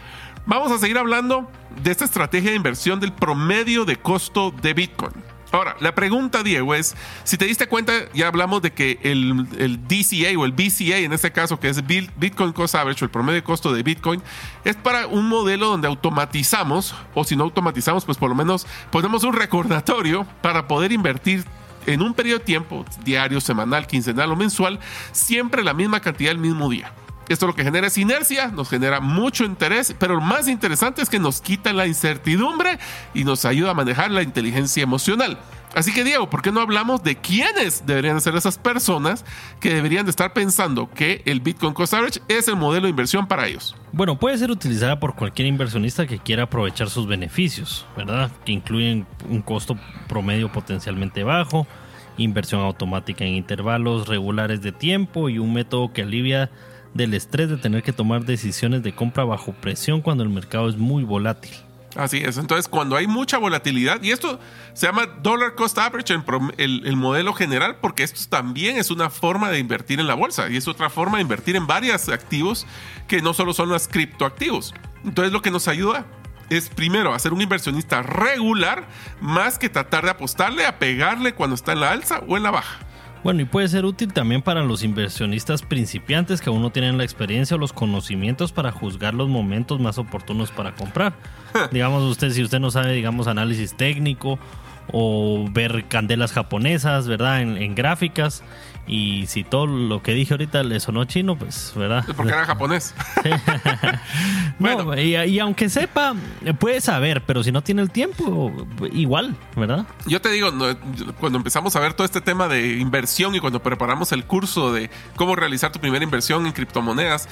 [0.46, 1.50] Vamos a seguir hablando
[1.82, 5.35] de esta estrategia de inversión del promedio de costo de Bitcoin.
[5.56, 9.48] Ahora, la pregunta, Diego, es, si te diste cuenta, ya hablamos de que el,
[9.88, 13.36] DCA o el BCA, en este caso, que es Bitcoin Cost Average o el promedio
[13.36, 14.22] de costo de Bitcoin,
[14.66, 19.24] es para un modelo donde automatizamos, o si no automatizamos, pues por lo menos ponemos
[19.24, 21.46] un recordatorio para poder invertir
[21.86, 24.80] en un periodo de tiempo, diario, semanal, quincenal o mensual,
[25.14, 26.92] siempre la misma cantidad el mismo día.
[27.30, 31.10] Esto lo que genera es inercia, nos genera mucho interés, pero lo más interesante es
[31.10, 32.78] que nos quita la incertidumbre
[33.14, 35.40] y nos ayuda a manejar la inteligencia emocional.
[35.76, 39.26] Así que Diego, ¿por qué no hablamos de quiénes deberían ser esas personas
[39.60, 43.28] que deberían de estar pensando que el Bitcoin Cost Average es el modelo de inversión
[43.28, 43.76] para ellos?
[43.92, 48.32] Bueno, puede ser utilizada por cualquier inversionista que quiera aprovechar sus beneficios, ¿verdad?
[48.46, 51.68] Que incluyen un costo promedio potencialmente bajo,
[52.18, 56.50] inversión automática en intervalos regulares de tiempo y un método que alivia
[56.96, 60.78] del estrés de tener que tomar decisiones de compra bajo presión cuando el mercado es
[60.78, 61.52] muy volátil.
[61.96, 64.40] Así es, entonces cuando hay mucha volatilidad, y esto
[64.74, 66.14] se llama Dollar Cost Average,
[66.58, 70.50] el, el, modelo general, porque esto también es una forma de invertir en la bolsa
[70.50, 72.66] y es otra forma de invertir en varios activos
[73.08, 74.74] que no solo son los criptoactivos.
[75.06, 76.06] Entonces lo que nos ayuda
[76.50, 78.88] es primero a ser un inversionista regular
[79.22, 82.52] más que tratar de apostarle a pegarle cuando está en la alza o en la
[82.52, 82.85] baja.
[83.26, 87.04] Bueno, y puede ser útil también para los inversionistas principiantes que aún no tienen la
[87.04, 91.16] experiencia o los conocimientos para juzgar los momentos más oportunos para comprar.
[91.72, 94.38] digamos usted, si usted no sabe, digamos, análisis técnico
[94.92, 97.42] o ver candelas japonesas, ¿verdad?
[97.42, 98.44] En, gráficas.
[98.88, 102.06] Y si todo lo que dije ahorita le sonó chino, pues, ¿verdad?
[102.16, 102.94] Porque era japonés.
[104.60, 106.14] bueno, y, aunque sepa,
[106.60, 108.54] puede saber, pero si no tiene el tiempo,
[108.92, 109.88] igual, ¿verdad?
[110.06, 110.52] Yo te digo,
[111.20, 114.92] cuando empezamos a ver todo este tema de inversión y cuando preparamos el curso de
[115.16, 117.28] cómo realizar tu primera inversión en criptomonedas,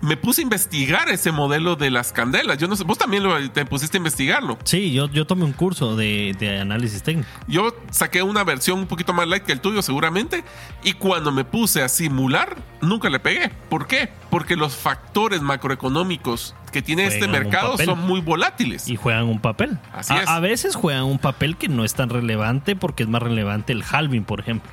[0.00, 2.58] me puse a investigar ese modelo de las candelas.
[2.58, 4.58] Yo no sé, vos también lo, te pusiste a investigarlo.
[4.64, 7.28] Sí, yo, yo tomé un curso de, de análisis técnico.
[7.46, 10.44] Yo saqué una versión un poquito más light que el tuyo seguramente
[10.82, 13.50] y cuando me puse a simular nunca le pegué.
[13.68, 14.10] ¿Por qué?
[14.30, 18.88] Porque los factores macroeconómicos que tiene este Juegan mercado son muy volátiles.
[18.88, 19.78] Y juegan un papel.
[19.92, 20.28] Así a, es.
[20.28, 23.82] a veces juegan un papel que no es tan relevante porque es más relevante el
[23.88, 24.70] halving, por ejemplo.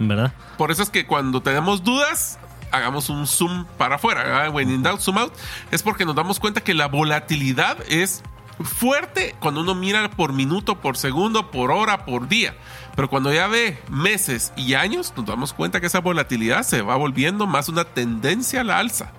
[0.00, 0.32] ¿Verdad?
[0.56, 2.38] Por eso es que cuando tenemos dudas,
[2.70, 4.50] hagamos un zoom para afuera.
[4.98, 5.32] zoom out.
[5.70, 8.22] Es porque nos damos cuenta que la volatilidad es
[8.64, 12.54] fuerte cuando uno mira por minuto, por segundo, por hora, por día.
[12.96, 16.96] Pero cuando ya ve meses y años, nos damos cuenta que esa volatilidad se va
[16.96, 19.12] volviendo más una tendencia a la alza.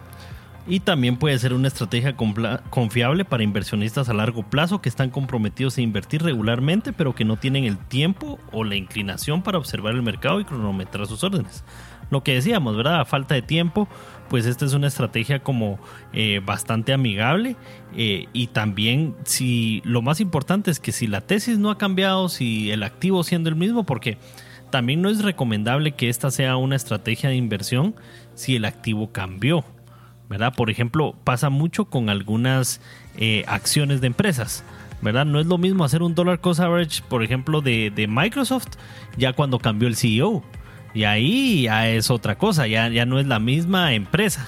[0.68, 5.78] Y también puede ser una estrategia confiable para inversionistas a largo plazo que están comprometidos
[5.78, 10.04] a invertir regularmente, pero que no tienen el tiempo o la inclinación para observar el
[10.04, 11.64] mercado y cronometrar sus órdenes.
[12.10, 13.02] Lo que decíamos, ¿verdad?
[13.02, 13.88] A falta de tiempo,
[14.30, 15.80] pues esta es una estrategia como
[16.13, 17.56] eh, bastante amigable
[17.95, 22.30] eh, y también si lo más importante es que si la tesis no ha cambiado,
[22.30, 24.17] si el activo siendo el mismo, porque
[24.69, 27.95] también no es recomendable que esta sea una estrategia de inversión
[28.36, 29.63] si el activo cambió.
[30.30, 30.54] ¿verdad?
[30.56, 32.82] Por ejemplo, pasa mucho con algunas
[33.17, 34.63] eh, acciones de empresas,
[35.02, 35.26] ¿verdad?
[35.26, 38.67] No es lo mismo hacer un dollar cost average, por ejemplo, de, de Microsoft,
[39.17, 40.43] ya cuando cambió el CEO.
[40.93, 44.47] Y ahí ya es otra cosa, ya, ya no es la misma empresa.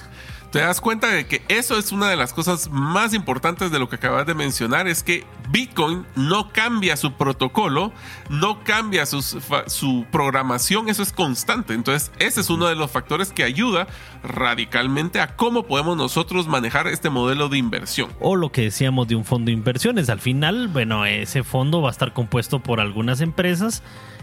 [0.50, 3.88] Te das cuenta de que eso es una de las cosas más importantes de lo
[3.88, 7.90] que acabas de mencionar, es que Bitcoin no cambia su protocolo,
[8.28, 11.72] no cambia sus- su programación, eso es constante.
[11.72, 13.86] Entonces, ese es uno de los factores que ayuda
[14.22, 18.10] radicalmente a cómo podemos nosotros manejar este modelo de inversión.
[18.20, 20.10] O lo que decíamos de un fondo de inversiones.
[20.10, 23.82] Al final, bueno, ese fondo va a estar compuesto por algunas empresas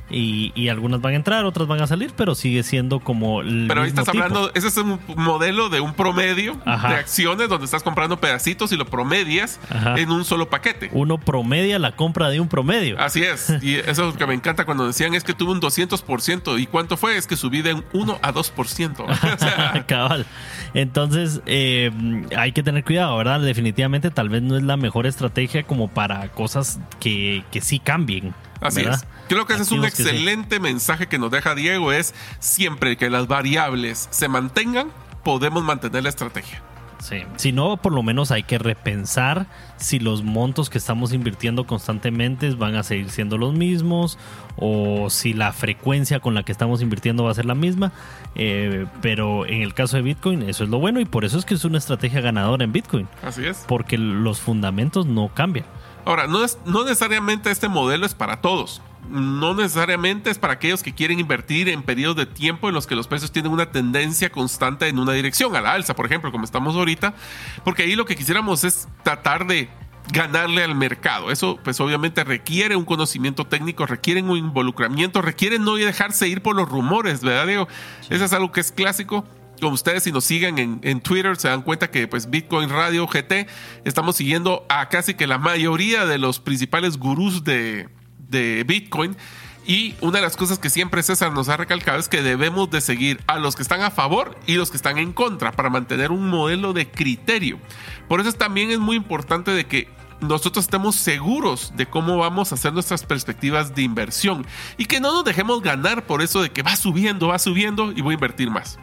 [0.10, 3.66] y, y algunas van a entrar, otras van a salir, pero sigue siendo como el
[3.68, 4.24] Pero ahí estás tipo.
[4.24, 6.90] hablando, ese es un modelo de un promedio Ajá.
[6.90, 9.96] de acciones donde estás comprando pedacitos y lo promedias Ajá.
[10.00, 10.90] en un solo paquete.
[10.94, 13.00] Uno promedia la compra de un promedio.
[13.00, 15.62] Así es, y eso es lo que me encanta cuando decían es que tuve un
[15.62, 16.60] 200%.
[16.60, 17.18] ¿Y cuánto fue?
[17.18, 19.06] Es que subí de un 1 a 2%.
[19.10, 20.26] O sea, Cabal.
[20.74, 21.92] Entonces, eh,
[22.36, 23.40] hay que tener cuidado, ¿verdad?
[23.42, 28.34] Definitivamente, tal vez no es la mejor estrategia como para cosas que, que sí cambien.
[28.62, 29.02] Así ¿verdad?
[29.02, 29.08] es.
[29.28, 29.88] Creo que ese es un sí.
[29.88, 34.90] excelente mensaje que nos deja Diego, es siempre que las variables se mantengan,
[35.24, 36.62] podemos mantener la estrategia.
[37.00, 37.20] Sí.
[37.38, 42.50] Si no, por lo menos hay que repensar si los montos que estamos invirtiendo constantemente
[42.56, 44.18] van a seguir siendo los mismos
[44.58, 47.94] o si la frecuencia con la que estamos invirtiendo va a ser la misma.
[48.36, 51.46] Eh, pero en el caso de Bitcoin, eso es lo bueno y por eso es
[51.46, 53.64] que es una estrategia ganadora en Bitcoin, Así es.
[53.66, 55.66] porque los fundamentos no cambian.
[56.06, 58.82] Ahora, no, es, no necesariamente este modelo es para todos.
[59.10, 62.96] No necesariamente es para aquellos que quieren invertir en periodos de tiempo en los que
[62.96, 66.46] los precios tienen una tendencia constante en una dirección, a la alza, por ejemplo, como
[66.46, 67.16] estamos ahorita,
[67.64, 69.70] porque ahí lo que quisiéramos es tratar de
[70.12, 71.32] ganarle al mercado.
[71.32, 76.56] Eso pues obviamente requiere un conocimiento técnico, requiere un involucramiento, requiere no dejarse ir por
[76.56, 77.68] los rumores, ¿verdad, Diego?
[78.10, 79.26] Eso es algo que es clásico.
[79.60, 83.08] Como ustedes si nos siguen en, en Twitter se dan cuenta que pues Bitcoin Radio
[83.08, 83.48] GT
[83.86, 87.90] estamos siguiendo a casi que la mayoría de los principales gurús de,
[88.30, 89.18] de Bitcoin.
[89.66, 92.82] Y una de las cosas que siempre César nos ha recalcado es que debemos de
[92.82, 96.12] seguir a los que están a favor y los que están en contra para mantener
[96.12, 97.60] un modelo de criterio.
[98.08, 99.88] Por eso también es muy importante de que
[100.22, 104.46] nosotros estemos seguros de cómo vamos a hacer nuestras perspectivas de inversión
[104.78, 108.02] y que no nos dejemos ganar por eso de que va subiendo, va subiendo y
[108.02, 108.80] voy a invertir más.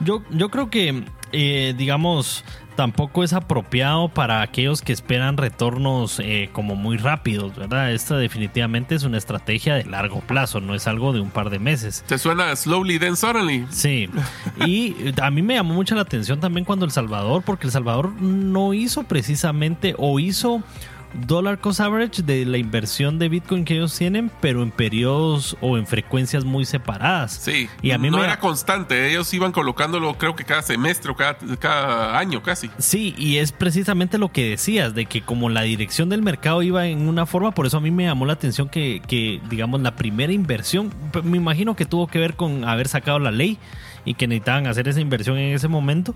[0.00, 2.44] Yo, yo creo que, eh, digamos,
[2.76, 7.92] tampoco es apropiado para aquellos que esperan retornos eh, como muy rápidos, ¿verdad?
[7.92, 11.58] Esta definitivamente es una estrategia de largo plazo, no es algo de un par de
[11.58, 12.04] meses.
[12.06, 13.66] ¿Te suena slowly then suddenly?
[13.70, 14.08] Sí,
[14.64, 18.12] y a mí me llamó mucho la atención también cuando El Salvador, porque El Salvador
[18.20, 20.62] no hizo precisamente o hizo
[21.16, 25.78] dólar cost average de la inversión de Bitcoin que ellos tienen, pero en periodos o
[25.78, 27.32] en frecuencias muy separadas.
[27.32, 31.10] Sí, y a mí no me era constante, ellos iban colocándolo creo que cada semestre
[31.10, 32.70] o cada, cada año casi.
[32.78, 36.86] Sí, y es precisamente lo que decías, de que como la dirección del mercado iba
[36.86, 39.96] en una forma, por eso a mí me llamó la atención que, que, digamos, la
[39.96, 43.58] primera inversión, me imagino que tuvo que ver con haber sacado la ley
[44.04, 46.14] y que necesitaban hacer esa inversión en ese momento,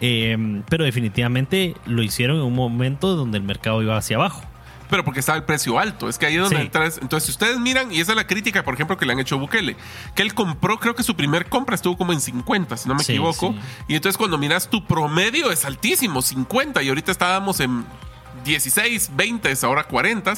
[0.00, 4.42] eh, pero definitivamente lo hicieron en un momento donde el mercado iba hacia abajo.
[4.88, 6.08] Pero porque estaba el precio alto.
[6.08, 6.62] Es que ahí es donde Sí.
[6.62, 6.98] entras.
[7.02, 9.34] Entonces, si ustedes miran, y esa es la crítica, por ejemplo, que le han hecho
[9.34, 9.76] a Bukele,
[10.14, 13.02] que él compró, creo que su primer compra estuvo como en 50, si no me
[13.02, 13.52] Sí, equivoco.
[13.52, 13.58] sí.
[13.88, 17.84] Y entonces cuando miras tu promedio es altísimo, 50, y ahorita estábamos en
[18.44, 20.34] 16, 20, ahora 40,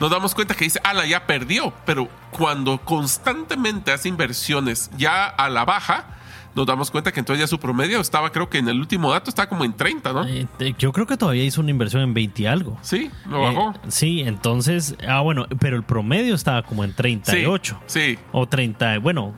[0.00, 1.72] nos damos cuenta que dice, ala, ya perdió.
[1.86, 6.06] Pero cuando constantemente hace inversiones ya a la baja,
[6.54, 9.30] nos damos cuenta que entonces ya su promedio estaba, creo que en el último dato
[9.30, 10.26] estaba como en 30, ¿no?
[10.26, 10.46] Eh,
[10.78, 12.78] yo creo que todavía hizo una inversión en 20 y algo.
[12.82, 13.70] Sí, lo bajó.
[13.70, 17.80] Eh, sí, entonces, ah, bueno, pero el promedio estaba como en 38.
[17.86, 19.34] Sí, O 30, bueno,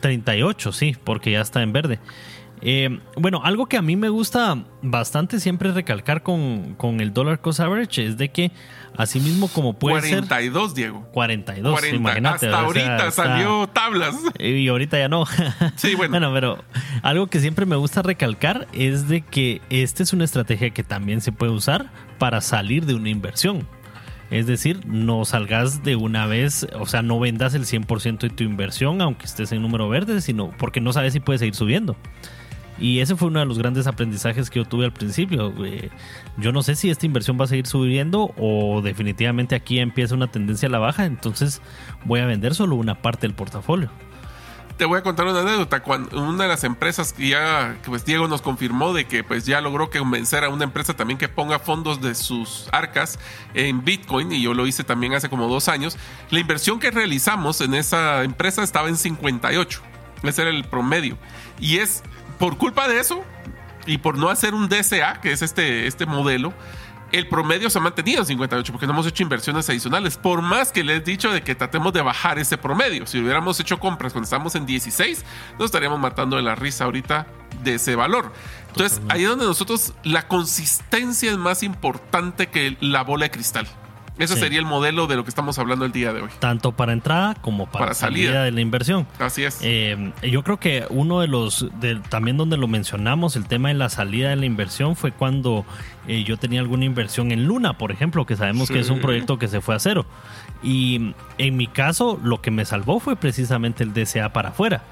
[0.00, 1.98] 38, sí, porque ya está en verde.
[2.64, 7.40] Eh, bueno, algo que a mí me gusta bastante siempre recalcar con, con el dollar
[7.40, 8.52] cost average es de que
[8.96, 11.08] así mismo como puede ser 42, Diego.
[11.12, 11.96] 42, 40.
[11.96, 12.46] imagínate.
[12.46, 14.14] Hasta o sea, ahorita salió tablas.
[14.38, 15.24] y ahorita ya no.
[15.76, 16.32] Sí, bueno.
[16.32, 16.62] pero
[17.02, 21.20] algo que siempre me gusta recalcar es de que esta es una estrategia que también
[21.20, 23.66] se puede usar para salir de una inversión.
[24.30, 28.44] Es decir, no salgas de una vez, o sea, no vendas el 100% de tu
[28.44, 31.96] inversión aunque estés en número verde, sino porque no sabes si puede seguir subiendo.
[32.82, 35.54] Y ese fue uno de los grandes aprendizajes que yo tuve al principio.
[36.36, 40.32] Yo no sé si esta inversión va a seguir subiendo o definitivamente aquí empieza una
[40.32, 41.62] tendencia a la baja, entonces
[42.04, 43.88] voy a vender solo una parte del portafolio.
[44.78, 45.80] Te voy a contar una anécdota.
[45.84, 49.60] Cuando una de las empresas que ya, pues Diego nos confirmó de que pues ya
[49.60, 53.20] logró convencer a una empresa también que ponga fondos de sus arcas
[53.54, 55.96] en Bitcoin, y yo lo hice también hace como dos años,
[56.30, 59.82] la inversión que realizamos en esa empresa estaba en 58.
[60.24, 61.16] Ese era el promedio.
[61.60, 62.02] Y es
[62.42, 63.22] por culpa de eso
[63.86, 66.52] y por no hacer un DCA, que es este, este modelo,
[67.12, 70.16] el promedio se ha mantenido en 58 porque no hemos hecho inversiones adicionales.
[70.16, 73.06] Por más que les he dicho de que tratemos de bajar ese promedio.
[73.06, 75.24] Si hubiéramos hecho compras cuando estamos en 16,
[75.56, 77.28] nos estaríamos matando de la risa ahorita
[77.62, 78.32] de ese valor.
[78.70, 83.68] Entonces, ahí es donde nosotros la consistencia es más importante que la bola de cristal.
[84.18, 84.40] Ese Sí.
[84.40, 86.28] sería el modelo de lo que estamos hablando el día de hoy.
[86.38, 88.26] Tanto para entrada como para, Para salida.
[88.28, 88.44] salida.
[88.44, 89.06] de la inversión.
[89.18, 89.58] Así es.
[89.62, 93.74] Eh, yo creo que uno de los, de- también donde lo mencionamos, el tema de
[93.74, 95.64] la salida de la inversión fue cuando
[96.06, 99.38] eh, yo tenía alguna inversión en Luna, por ejemplo, que sabemos que es un proyecto
[99.38, 100.04] que se fue a cero.
[100.62, 104.82] Y en mi caso, lo que me salvó fue precisamente el DCA para afuera.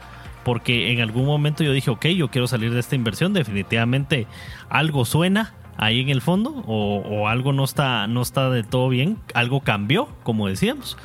[0.45, 4.27] Porque en algún momento yo dije, ok, yo quiero salir de esta inversión, definitivamente
[4.71, 8.89] algo suena ahí en el fondo o, o algo no está, no está de todo
[8.89, 10.97] bien, algo cambió, como decíamos.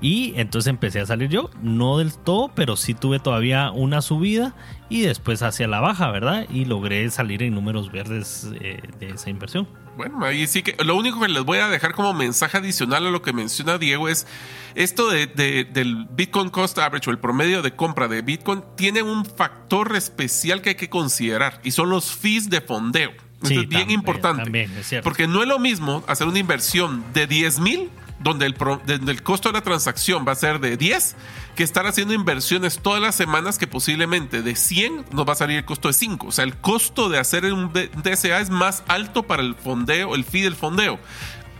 [0.00, 4.52] Y entonces empecé a salir yo, no del todo, pero sí tuve todavía una subida
[4.88, 6.46] y después hacia la baja, ¿verdad?
[6.50, 9.68] Y logré salir en números verdes eh, de esa inversión.
[9.96, 13.10] Bueno, ahí sí que lo único que les voy a dejar como mensaje adicional a
[13.10, 14.26] lo que menciona Diego es
[14.74, 19.02] esto de, de- del Bitcoin Cost Average o el promedio de compra de Bitcoin tiene
[19.02, 23.12] un factor especial que hay que considerar y son los fees de fondeo.
[23.48, 24.42] Sí, es bien importante.
[24.44, 25.04] también, es cierto.
[25.04, 27.90] Porque no es lo mismo hacer una inversión de 10 mil,
[28.20, 31.16] donde el, pro- donde el costo de la transacción va a ser de 10,
[31.56, 35.56] que estar haciendo inversiones todas las semanas que posiblemente de 100 nos va a salir
[35.58, 36.28] el costo de 5.
[36.28, 40.14] O sea, el costo de hacer un D- DCA es más alto para el fondeo,
[40.14, 41.00] el fee del fondeo,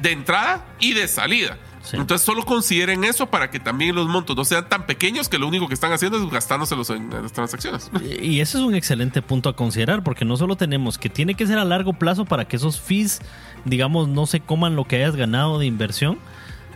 [0.00, 1.58] de entrada y de salida.
[1.82, 1.96] Sí.
[1.96, 5.48] Entonces solo consideren eso para que también los montos no sean tan pequeños que lo
[5.48, 7.90] único que están haciendo es gastándoselos en, en las transacciones.
[8.20, 11.46] Y ese es un excelente punto a considerar, porque no solo tenemos que tiene que
[11.46, 13.20] ser a largo plazo para que esos fees,
[13.64, 16.18] digamos, no se coman lo que hayas ganado de inversión,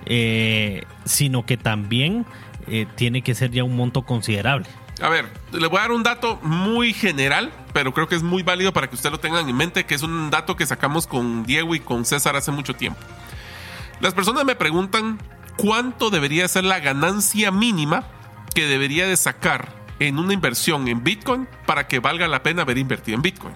[0.07, 2.27] eh, sino que también
[2.69, 4.67] eh, tiene que ser ya un monto considerable.
[5.01, 8.43] A ver, le voy a dar un dato muy general, pero creo que es muy
[8.43, 11.45] válido para que usted lo tengan en mente, que es un dato que sacamos con
[11.45, 12.99] Diego y con César hace mucho tiempo.
[14.01, 15.19] Las personas me preguntan
[15.57, 18.05] cuánto debería ser la ganancia mínima
[18.55, 22.79] que debería de sacar en una inversión en Bitcoin para que valga la pena haber
[22.79, 23.55] invertido en Bitcoin.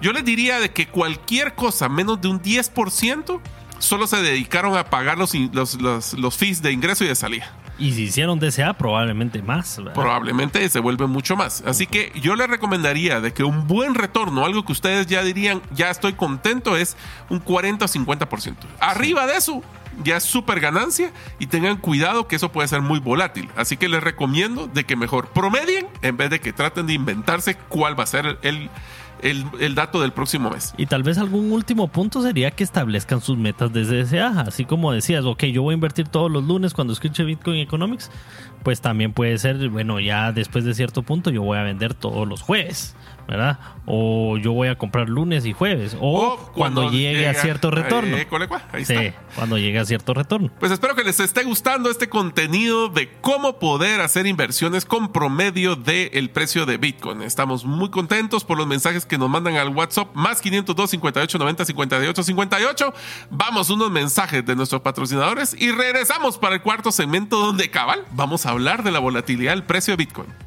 [0.00, 3.40] Yo les diría de que cualquier cosa menos de un 10%
[3.78, 7.50] solo se dedicaron a pagar los, los, los, los fees de ingreso y de salida.
[7.78, 9.78] Y si hicieron DCA, probablemente más.
[9.78, 9.94] ¿verdad?
[9.94, 11.62] probablemente se vuelve mucho más.
[11.66, 15.62] Así que yo le recomendaría de que un buen retorno, algo que ustedes ya dirían,
[15.72, 16.96] ya estoy contento, es
[17.28, 18.54] un 40 o 50%.
[18.80, 19.62] Arriba de eso,
[20.02, 23.50] ya es súper ganancia y tengan cuidado que eso puede ser muy volátil.
[23.56, 27.56] Así que les recomiendo de que mejor promedien en vez de que traten de inventarse
[27.68, 28.70] cuál va a ser el,
[29.22, 30.74] el, el dato del próximo mes.
[30.76, 34.40] Y tal vez algún último punto sería que establezcan sus metas desde DCA.
[34.40, 38.10] Así como decías, ok, yo voy a invertir todos los lunes cuando escuche Bitcoin Economics,
[38.62, 42.26] pues también puede ser, bueno, ya después de cierto punto yo voy a vender todos
[42.26, 42.96] los jueves,
[43.26, 43.58] ¿verdad?
[43.86, 45.96] O yo voy a comprar lunes y jueves.
[46.00, 48.16] O, cuando, llegue a cierto retorno.
[48.16, 48.26] Eh,
[48.72, 49.20] ahí sí, está.
[49.34, 50.50] cuando llegue a cierto retorno.
[50.58, 55.76] Pues espero que les esté gustando este contenido de cómo poder hacer inversiones con promedio
[55.76, 57.22] del precio de Bitcoin.
[57.22, 61.64] Estamos muy contentos por los mensajes que nos mandan al WhatsApp más 502 58 90
[61.64, 62.94] 58 58.
[63.30, 68.46] Vamos unos mensajes de nuestros patrocinadores y regresamos para el cuarto segmento donde cabal vamos
[68.46, 70.46] a hablar de la volatilidad del precio de Bitcoin.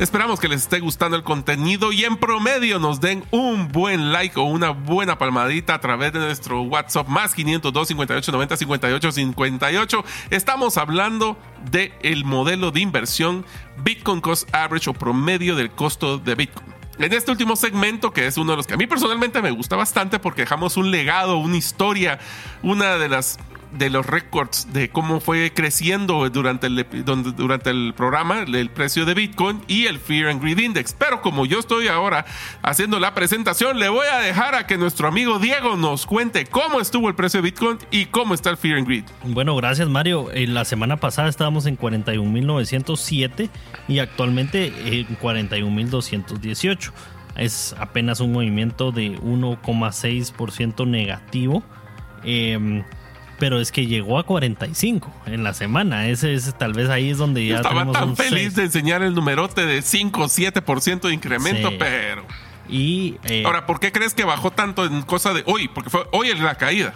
[0.00, 4.40] Esperamos que les esté gustando el contenido y en promedio nos den un buen like
[4.40, 10.04] o una buena palmadita a través de nuestro WhatsApp más 502 58 90 58 58.
[10.30, 11.36] Estamos hablando
[11.70, 13.44] del el modelo de inversión
[13.84, 16.70] Bitcoin Cost Average o promedio del costo de Bitcoin.
[16.98, 19.76] En este último segmento, que es uno de los que a mí personalmente me gusta
[19.76, 22.18] bastante porque dejamos un legado, una historia,
[22.62, 23.38] una de las
[23.72, 29.14] de los récords de cómo fue creciendo durante el, durante el programa el precio de
[29.14, 30.94] Bitcoin y el Fear and Greed Index.
[30.98, 32.24] Pero como yo estoy ahora
[32.62, 36.80] haciendo la presentación, le voy a dejar a que nuestro amigo Diego nos cuente cómo
[36.80, 39.04] estuvo el precio de Bitcoin y cómo está el Fear and Greed.
[39.24, 40.30] Bueno, gracias Mario.
[40.32, 43.48] En la semana pasada estábamos en 41.907
[43.88, 46.92] y actualmente en 41.218.
[47.36, 51.62] Es apenas un movimiento de 1,6% negativo.
[52.24, 52.84] Eh,
[53.40, 56.06] pero es que llegó a 45 en la semana.
[56.08, 59.66] Ese es tal vez ahí es donde ya estaba tan feliz de enseñar el numerote
[59.66, 62.24] de 5 o 7% de incremento, pero
[62.70, 65.68] y eh, ahora, ¿por qué crees que bajó tanto en cosa de hoy?
[65.68, 66.94] Porque fue hoy es la caída.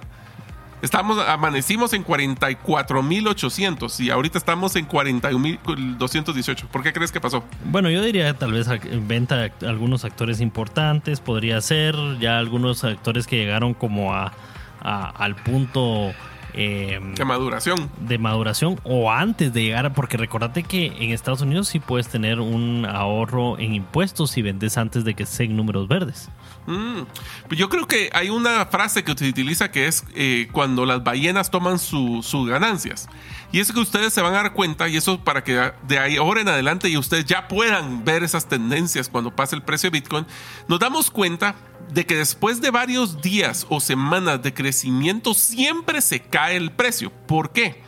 [0.83, 6.67] Estamos, amanecimos en 44.800 y ahorita estamos en 41.218.
[6.67, 7.43] ¿Por qué crees que pasó?
[7.65, 8.69] Bueno, yo diría tal vez
[9.07, 14.35] venta algunos actores importantes, podría ser ya algunos actores que llegaron como a,
[14.83, 16.13] a al punto
[16.55, 17.91] eh, de maduración.
[18.01, 22.41] De maduración o antes de llegar, porque recordate que en Estados Unidos sí puedes tener
[22.41, 26.31] un ahorro en impuestos si vendes antes de que sean números verdes.
[26.67, 27.03] Mm,
[27.47, 31.05] pues yo creo que hay una frase que se utiliza que es eh, cuando las
[31.05, 33.09] ballenas toman sus ganancias.
[33.53, 36.17] Y es que ustedes se van a dar cuenta, y eso para que de ahí
[36.17, 40.01] ahora en adelante y ustedes ya puedan ver esas tendencias cuando pase el precio de
[40.01, 40.27] Bitcoin,
[40.67, 41.55] nos damos cuenta
[41.93, 47.11] de que después de varios días o semanas de crecimiento siempre se cae el precio.
[47.11, 47.83] ¿Por qué?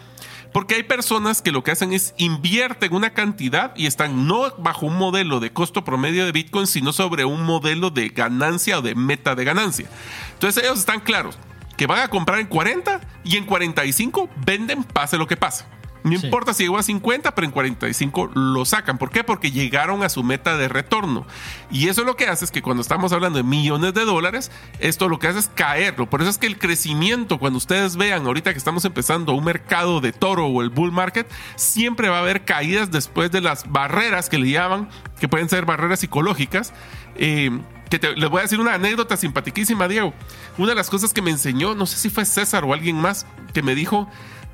[0.57, 4.87] Porque hay personas que lo que hacen es invierten una cantidad y están no bajo
[4.87, 8.95] un modelo de costo promedio de Bitcoin, sino sobre un modelo de ganancia o de
[8.95, 9.87] meta de ganancia.
[10.33, 11.39] Entonces ellos están claros
[11.77, 15.67] que van a comprar en 40 y en 45 venden pase lo que pase.
[16.07, 18.97] No importa si llegó a 50, pero en 45 lo sacan.
[18.97, 19.25] ¿Por qué?
[19.25, 21.27] Porque llegaron a su meta de retorno.
[21.71, 25.09] Y eso lo que hace es que cuando estamos hablando de millones de dólares, esto
[25.09, 26.09] lo que hace es caerlo.
[26.09, 30.01] Por eso es que el crecimiento, cuando ustedes vean ahorita que estamos empezando un mercado
[30.01, 34.29] de toro o el bull market, siempre va a haber caídas después de las barreras
[34.29, 34.89] que le llaman,
[35.19, 36.73] que pueden ser barreras psicológicas.
[37.17, 37.51] Eh,
[37.91, 40.13] que les voy a decir una anécdota simpaticísima, Diego.
[40.59, 43.27] Una de las cosas que me enseñó, no sé si fue César o alguien más,
[43.53, 44.09] que me dijo,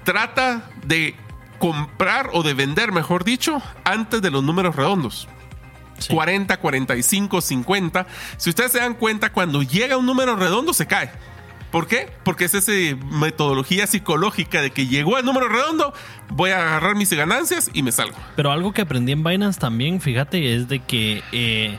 [0.04, 1.14] trata de
[1.62, 5.28] comprar o de vender, mejor dicho, antes de los números redondos.
[6.08, 8.06] 40, 45, 50.
[8.36, 11.12] Si ustedes se dan cuenta, cuando llega un número redondo se cae.
[11.70, 12.10] ¿Por qué?
[12.24, 12.72] Porque es esa
[13.12, 15.94] metodología psicológica de que llegó el número redondo,
[16.30, 18.16] voy a agarrar mis ganancias y me salgo.
[18.34, 21.78] Pero algo que aprendí en Binance también, fíjate, es de que eh,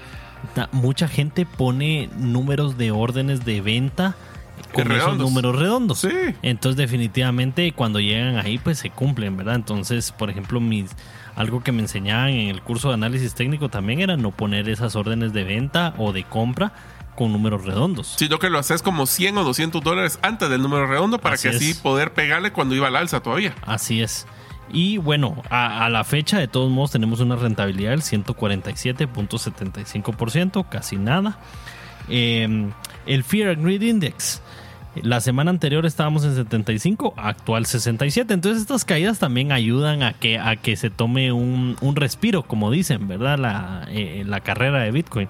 [0.71, 4.15] mucha gente pone números de órdenes de venta
[4.73, 5.99] con esos números redondos.
[5.99, 6.09] Sí.
[6.41, 9.55] Entonces, definitivamente, cuando llegan ahí, pues se cumplen, ¿verdad?
[9.55, 10.91] Entonces, por ejemplo, mis
[11.35, 14.95] algo que me enseñaban en el curso de análisis técnico también era no poner esas
[14.95, 16.73] órdenes de venta o de compra
[17.15, 18.13] con números redondos.
[18.17, 21.49] Sino que lo haces como 100 o 200 dólares antes del número redondo para que
[21.49, 23.53] así poder pegarle cuando iba al alza todavía.
[23.65, 24.25] Así es.
[24.71, 30.97] Y bueno, a, a, la fecha de todos modos tenemos una rentabilidad del 147.75%, casi
[30.97, 31.37] nada.
[32.09, 32.71] Eh,
[33.05, 34.41] el Fear and Greed Index
[35.01, 38.33] La semana anterior estábamos en 75, actual 67.
[38.33, 42.69] Entonces estas caídas también ayudan a que, a que se tome un, un respiro, como
[42.69, 43.39] dicen, ¿verdad?
[43.39, 45.29] La, eh, la carrera de Bitcoin.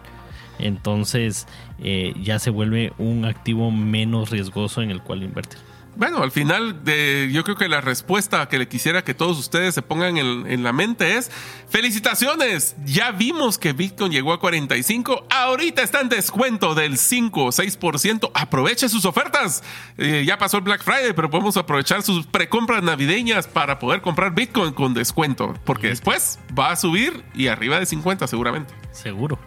[0.59, 1.47] Entonces
[1.79, 5.59] eh, ya se vuelve un activo menos riesgoso en el cual invertir.
[5.95, 9.75] Bueno, al final de, yo creo que la respuesta que le quisiera que todos ustedes
[9.75, 11.29] se pongan en, en, la mente es
[11.69, 12.75] felicitaciones.
[12.83, 15.27] Ya vimos que Bitcoin llegó a 45.
[15.29, 18.31] Ahorita está en descuento del 5 o 6%.
[18.33, 19.63] Aproveche sus ofertas.
[19.97, 24.33] Eh, ya pasó el Black Friday, pero podemos aprovechar sus precompras navideñas para poder comprar
[24.33, 25.53] Bitcoin con descuento.
[25.63, 28.73] Porque después va a subir y arriba de 50 seguramente.
[28.91, 29.37] Seguro.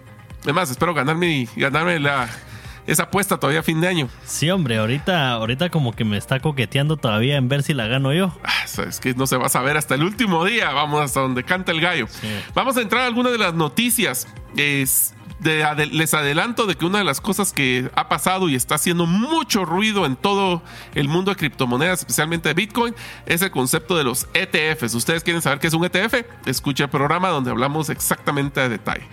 [0.43, 2.29] Además, espero ganarme, ganarme la,
[2.87, 4.09] esa apuesta todavía a fin de año.
[4.25, 8.13] Sí, hombre, ahorita, ahorita como que me está coqueteando todavía en ver si la gano
[8.13, 8.37] yo.
[8.45, 10.71] Ah, es que no se va a saber hasta el último día.
[10.71, 12.07] Vamos hasta donde canta el gallo.
[12.09, 12.29] Sí.
[12.55, 14.29] Vamos a entrar a algunas de las noticias.
[14.57, 18.55] Es, de, de, les adelanto de que una de las cosas que ha pasado y
[18.55, 20.63] está haciendo mucho ruido en todo
[20.95, 22.95] el mundo de criptomonedas, especialmente de Bitcoin,
[23.27, 24.95] es el concepto de los ETFs.
[24.95, 26.25] ¿Ustedes quieren saber qué es un ETF?
[26.47, 29.07] Escucha el programa donde hablamos exactamente a detalle.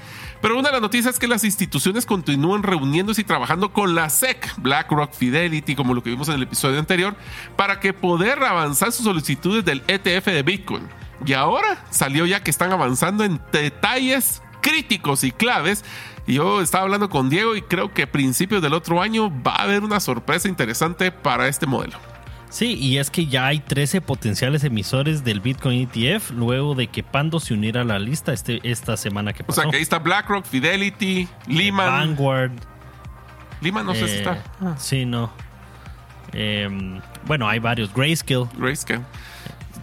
[0.43, 4.09] Pero una de las noticias es que las instituciones continúan reuniéndose y trabajando con la
[4.09, 7.15] SEC, BlackRock, Fidelity, como lo que vimos en el episodio anterior,
[7.55, 10.89] para que poder avanzar sus solicitudes del ETF de Bitcoin.
[11.25, 15.85] Y ahora salió ya que están avanzando en detalles críticos y claves.
[16.27, 19.63] Yo estaba hablando con Diego y creo que a principios del otro año va a
[19.63, 22.12] haber una sorpresa interesante para este modelo.
[22.53, 27.01] Sí, y es que ya hay 13 potenciales emisores del Bitcoin ETF luego de que
[27.01, 29.61] Pando se uniera a la lista este, esta semana que pasó.
[29.61, 31.87] O sea, que ahí está BlackRock, Fidelity, Lehman.
[31.87, 32.51] Vanguard.
[33.59, 34.37] Lehman no eh, sé si está.
[34.77, 35.31] Sí, no.
[36.31, 36.69] Eh,
[37.25, 37.91] bueno, hay varios.
[37.91, 38.47] Grayscale.
[38.55, 39.01] Grayscale.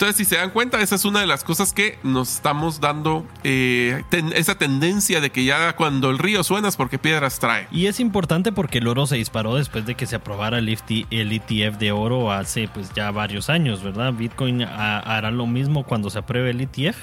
[0.00, 3.26] Entonces, si se dan cuenta, esa es una de las cosas que nos estamos dando
[3.44, 4.02] eh,
[4.34, 7.68] esa tendencia de que ya cuando el río suena es porque piedras trae.
[7.70, 11.76] Y es importante porque el oro se disparó después de que se aprobara el, ETF
[11.76, 14.14] de oro hace pues ya varios años, ¿verdad?
[14.14, 16.96] Bitcoin hará lo mismo cuando se apruebe el E ETF.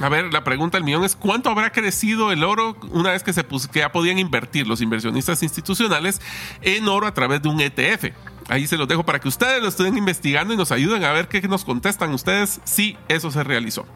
[0.00, 3.32] A ver, la pregunta del millón es ¿cuánto habrá crecido el oro una vez que
[3.32, 6.20] se que ya podían invertir los inversionistas institucionales
[6.60, 8.12] en oro a través de un ETF?
[8.48, 11.28] Ahí se los dejo para que ustedes lo estén investigando y nos ayuden a ver
[11.28, 13.86] qué nos contestan ustedes si eso se realizó.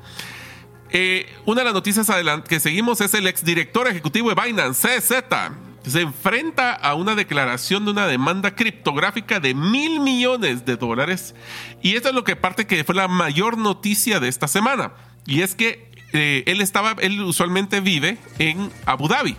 [0.91, 2.11] Eh, una de las noticias
[2.49, 5.13] que seguimos es el exdirector ejecutivo de Binance, CZ.
[5.87, 11.35] Se enfrenta a una declaración de una demanda criptográfica de mil millones de dólares.
[11.81, 14.93] Y esto es lo que parte que fue la mayor noticia de esta semana.
[15.27, 19.37] Y es que eh, él estaba, él usualmente vive en Abu Dhabi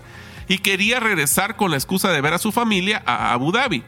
[0.48, 3.84] y quería regresar con la excusa de ver a su familia a Abu Dhabi.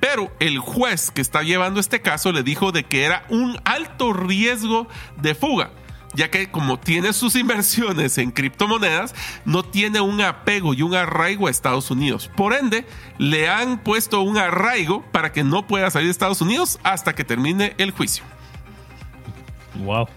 [0.00, 4.12] Pero el juez que está llevando este caso le dijo de que era un alto
[4.12, 5.70] riesgo de fuga,
[6.14, 9.14] ya que como tiene sus inversiones en criptomonedas,
[9.44, 12.30] no tiene un apego y un arraigo a Estados Unidos.
[12.36, 12.86] Por ende,
[13.18, 17.24] le han puesto un arraigo para que no pueda salir de Estados Unidos hasta que
[17.24, 18.24] termine el juicio.
[19.76, 20.08] Wow.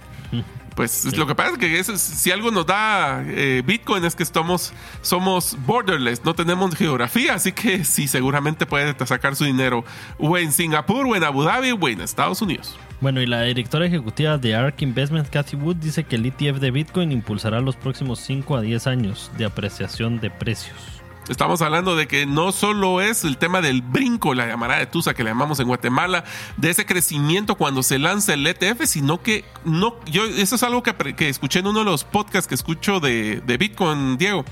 [0.76, 1.16] Pues sí.
[1.16, 4.74] lo que pasa es que eso, si algo nos da eh, Bitcoin es que estamos,
[5.02, 9.84] somos borderless, no tenemos geografía, así que sí, seguramente puede sacar su dinero
[10.18, 12.78] o en Singapur, o en Abu Dhabi, o en Estados Unidos.
[13.02, 16.72] Bueno, y la directora ejecutiva de ARK Investment, Cathy Wood, dice que el ETF de
[16.72, 21.01] Bitcoin impulsará los próximos 5 a 10 años de apreciación de precios.
[21.30, 25.14] Estamos hablando de que no solo es el tema del brinco, la llamarada de Tusa
[25.14, 26.24] que le llamamos en Guatemala,
[26.58, 30.82] de ese crecimiento cuando se lanza el ETF, sino que no, yo, eso es algo
[30.82, 34.46] que, que escuché en uno de los podcasts que escucho de, de Bitcoin, Diego,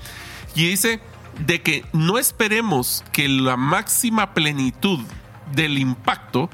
[0.54, 1.00] y dice
[1.44, 5.00] de que no esperemos que la máxima plenitud
[5.52, 6.50] del impacto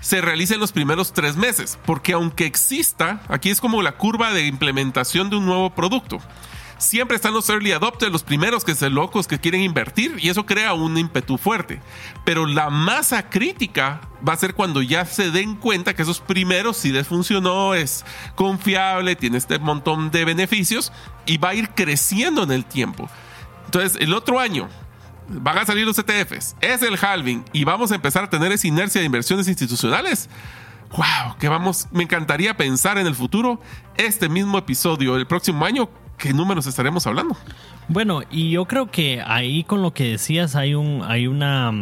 [0.00, 4.32] se realice en los primeros tres meses, porque aunque exista, aquí es como la curva
[4.32, 6.20] de implementación de un nuevo producto
[6.78, 10.46] siempre están los early adopters, los primeros que se locos que quieren invertir y eso
[10.46, 11.80] crea un ímpetu fuerte.
[12.24, 16.76] Pero la masa crítica va a ser cuando ya se den cuenta que esos primeros
[16.78, 18.04] si les funcionó, es
[18.34, 20.92] confiable, tiene este montón de beneficios
[21.26, 23.08] y va a ir creciendo en el tiempo.
[23.66, 24.68] Entonces, el otro año
[25.28, 28.66] van a salir los ETFs, es el halving y vamos a empezar a tener esa
[28.66, 30.30] inercia de inversiones institucionales.
[30.96, 33.60] Wow, que vamos, me encantaría pensar en el futuro,
[33.96, 37.36] este mismo episodio, el próximo año, ¿qué números estaremos hablando?
[37.88, 41.72] Bueno, y yo creo que ahí con lo que decías hay un, hay una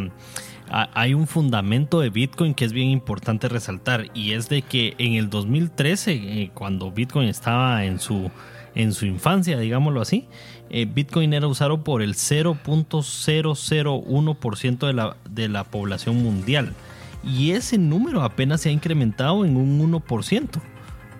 [0.68, 5.14] hay un fundamento de Bitcoin que es bien importante resaltar y es de que en
[5.14, 8.32] el 2013 eh, cuando Bitcoin estaba en su
[8.74, 10.26] en su infancia, digámoslo así,
[10.68, 16.74] eh, Bitcoin era usado por el 0.001% de la, de la población mundial.
[17.24, 20.60] Y ese número apenas se ha incrementado en un 1%,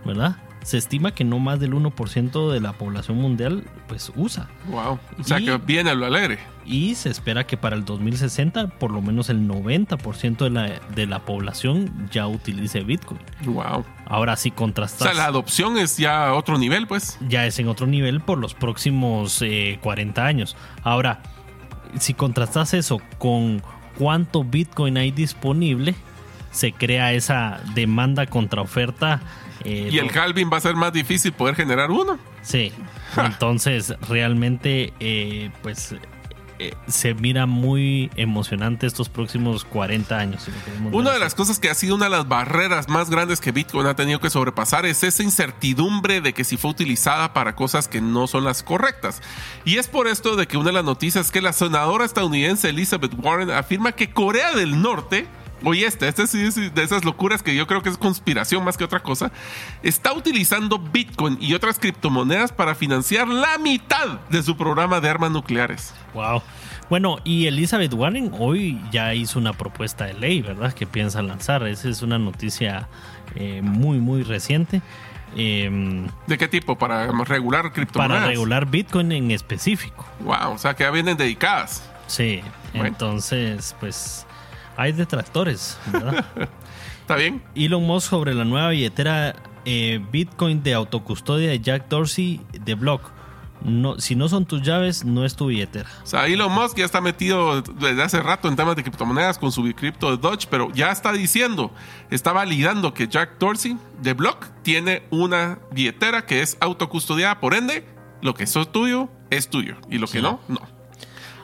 [0.05, 0.37] ¿verdad?
[0.67, 4.49] Se estima que no más del 1% de la población mundial pues usa.
[4.69, 4.99] Wow.
[5.17, 6.41] O sea, y, que viene a lo alegre.
[6.65, 11.07] y se espera que para el 2060 por lo menos el 90% de la, de
[11.07, 13.21] la población ya utilice Bitcoin.
[13.45, 13.85] Wow.
[14.07, 15.07] Ahora sí O contrastas.
[15.07, 17.17] sea, la adopción es ya otro nivel, pues.
[17.29, 20.57] ya es en otro nivel por los próximos eh, 40 años.
[20.83, 21.23] Ahora,
[22.01, 23.63] si contrastas eso con
[23.97, 25.95] cuánto Bitcoin hay disponible,
[26.51, 29.21] se crea esa demanda contra oferta.
[29.67, 32.19] Eh, Y el halving va a ser más difícil poder generar uno.
[32.43, 32.73] Sí,
[33.17, 35.95] entonces realmente eh, pues
[36.59, 40.45] eh, se mira muy emocionante estos próximos 40 años.
[40.45, 40.53] si
[40.91, 43.87] Una de las cosas que ha sido una de las barreras más grandes que Bitcoin
[43.87, 48.01] ha tenido que sobrepasar es esa incertidumbre de que si fue utilizada para cosas que
[48.01, 49.21] no son las correctas.
[49.67, 52.71] Y es por esto de que una de las noticias es que la senadora estadounidense
[52.71, 55.27] Elizabeth Warren afirma que Corea del Norte
[55.69, 58.77] Oye, este, este sí es de esas locuras que yo creo que es conspiración más
[58.77, 59.33] que otra cosa.
[59.83, 65.33] Está utilizando Bitcoin y otras criptomonedas para financiar la mitad de su programa de armas
[65.33, 65.93] nucleares.
[66.15, 66.41] Wow.
[66.89, 70.73] Bueno, y Elizabeth Warren hoy ya hizo una propuesta de ley, ¿verdad?
[70.73, 71.67] Que piensa lanzar.
[71.67, 72.89] Esa es una noticia
[73.35, 74.83] eh, muy, muy reciente.
[75.37, 76.79] eh, ¿De qué tipo?
[76.79, 78.21] Para regular criptomonedas.
[78.23, 80.07] para regular Bitcoin en específico.
[80.21, 81.83] Wow, o sea que ya vienen dedicadas.
[82.07, 82.41] Sí,
[82.73, 82.87] Bueno.
[82.87, 84.25] entonces, pues
[84.77, 86.25] hay detractores, ¿verdad?
[87.01, 87.43] ¿Está bien?
[87.55, 93.13] Elon Musk sobre la nueva billetera eh, Bitcoin de autocustodia de Jack Dorsey de Block.
[93.63, 95.89] No, si no son tus llaves, no es tu billetera.
[96.05, 99.51] O sea, Elon Musk ya está metido desde hace rato en temas de criptomonedas con
[99.51, 101.73] su cripto de Dodge, pero ya está diciendo,
[102.11, 107.85] está validando que Jack Dorsey de Block tiene una billetera que es autocustodiada, por ende,
[108.21, 110.23] lo que es tuyo es tuyo y lo que Sí.
[110.23, 110.76] no, no.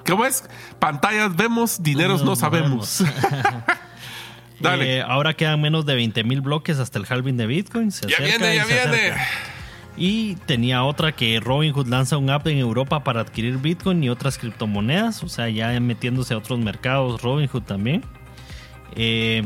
[0.07, 0.45] ¿Cómo es?
[0.79, 3.05] Pantallas vemos, dineros no, sabemos.
[4.61, 4.99] Dale.
[4.99, 7.91] Eh, ahora quedan menos de 20 mil bloques hasta el halving de Bitcoin.
[7.91, 8.91] Se ya acerca viene, y ya se viene.
[8.91, 9.29] acerca.
[9.97, 14.39] Y tenía otra que Robinhood lanza un app en Europa para adquirir Bitcoin y otras
[14.39, 15.23] criptomonedas.
[15.23, 18.03] O sea, ya metiéndose a otros mercados, Robinhood también.
[18.95, 19.43] Eh,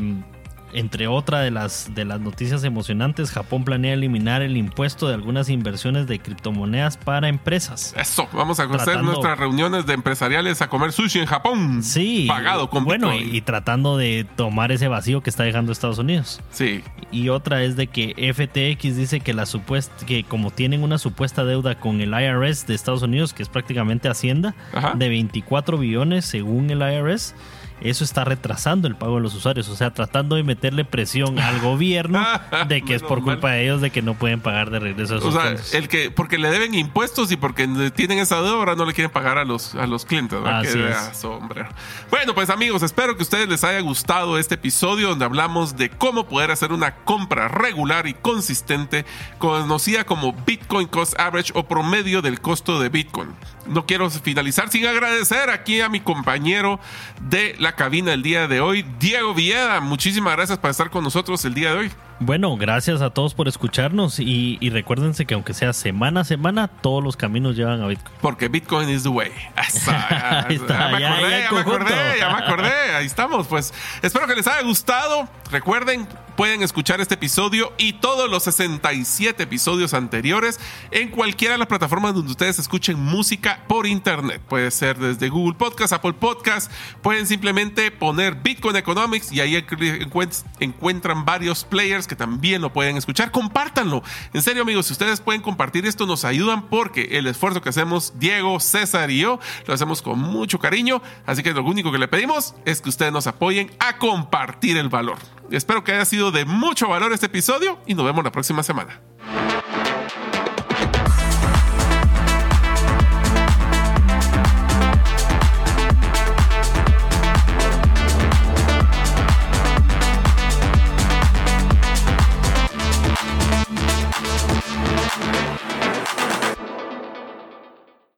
[0.77, 5.49] entre otra de las, de las noticias emocionantes, Japón planea eliminar el impuesto de algunas
[5.49, 7.93] inversiones de criptomonedas para empresas.
[7.97, 11.83] Eso, vamos a hacer nuestras reuniones de empresariales a comer sushi en Japón.
[11.83, 12.25] Sí.
[12.27, 13.33] Pagado con Bueno, Bitcoin.
[13.33, 16.41] y, y tratando de tomar ese vacío que está dejando Estados Unidos.
[16.51, 16.83] Sí.
[17.11, 21.43] Y otra es de que FTX dice que la supuesta que como tienen una supuesta
[21.43, 24.93] deuda con el IRS de Estados Unidos, que es prácticamente Hacienda, Ajá.
[24.95, 27.33] de 24 billones según el IRS,
[27.81, 31.59] eso está retrasando el pago de los usuarios, o sea, tratando de meterle presión al
[31.59, 32.25] gobierno
[32.67, 35.35] de que es por culpa de ellos de que no pueden pagar de regreso esos
[35.35, 38.85] O sea, el que, porque le deben impuestos y porque tienen esa deuda, ahora no
[38.85, 40.39] le quieren pagar a los, a los clientes.
[40.45, 41.17] Así es.
[41.17, 41.69] sombrero.
[42.09, 45.89] Bueno, pues amigos, espero que a ustedes les haya gustado este episodio donde hablamos de
[45.89, 49.05] cómo poder hacer una compra regular y consistente,
[49.37, 53.29] conocida como Bitcoin Cost Average o promedio del costo de Bitcoin.
[53.67, 56.79] No quiero finalizar sin agradecer aquí a mi compañero
[57.21, 59.79] de la cabina el día de hoy, Diego Villeda.
[59.79, 61.91] Muchísimas gracias por estar con nosotros el día de hoy.
[62.19, 66.67] Bueno, gracias a todos por escucharnos y, y recuérdense que aunque sea semana a semana,
[66.67, 68.15] todos los caminos llevan a Bitcoin.
[68.21, 69.31] Porque Bitcoin is the way.
[69.55, 72.95] Ahí está, ya me acordé, ya me acordé, ya me acordé.
[72.95, 73.47] Ahí estamos.
[73.47, 75.27] Pues espero que les haya gustado.
[75.51, 76.07] Recuerden,
[76.37, 80.59] pueden escuchar este episodio y todos los 67 episodios anteriores
[80.91, 84.39] en cualquiera de las plataformas donde ustedes escuchen música por internet.
[84.47, 86.71] Puede ser desde Google Podcast, Apple Podcast.
[87.01, 92.97] Pueden simplemente poner Bitcoin Economics y ahí encuent- encuentran varios players que también lo pueden
[92.97, 93.31] escuchar.
[93.31, 94.03] Compártanlo.
[94.31, 98.13] En serio, amigos, si ustedes pueden compartir esto, nos ayudan porque el esfuerzo que hacemos
[98.19, 101.01] Diego, César y yo lo hacemos con mucho cariño.
[101.25, 104.89] Así que lo único que le pedimos es que ustedes nos apoyen a compartir el
[104.89, 105.17] valor.
[105.49, 109.01] Espero que haya de mucho valor este episodio y nos vemos la próxima semana.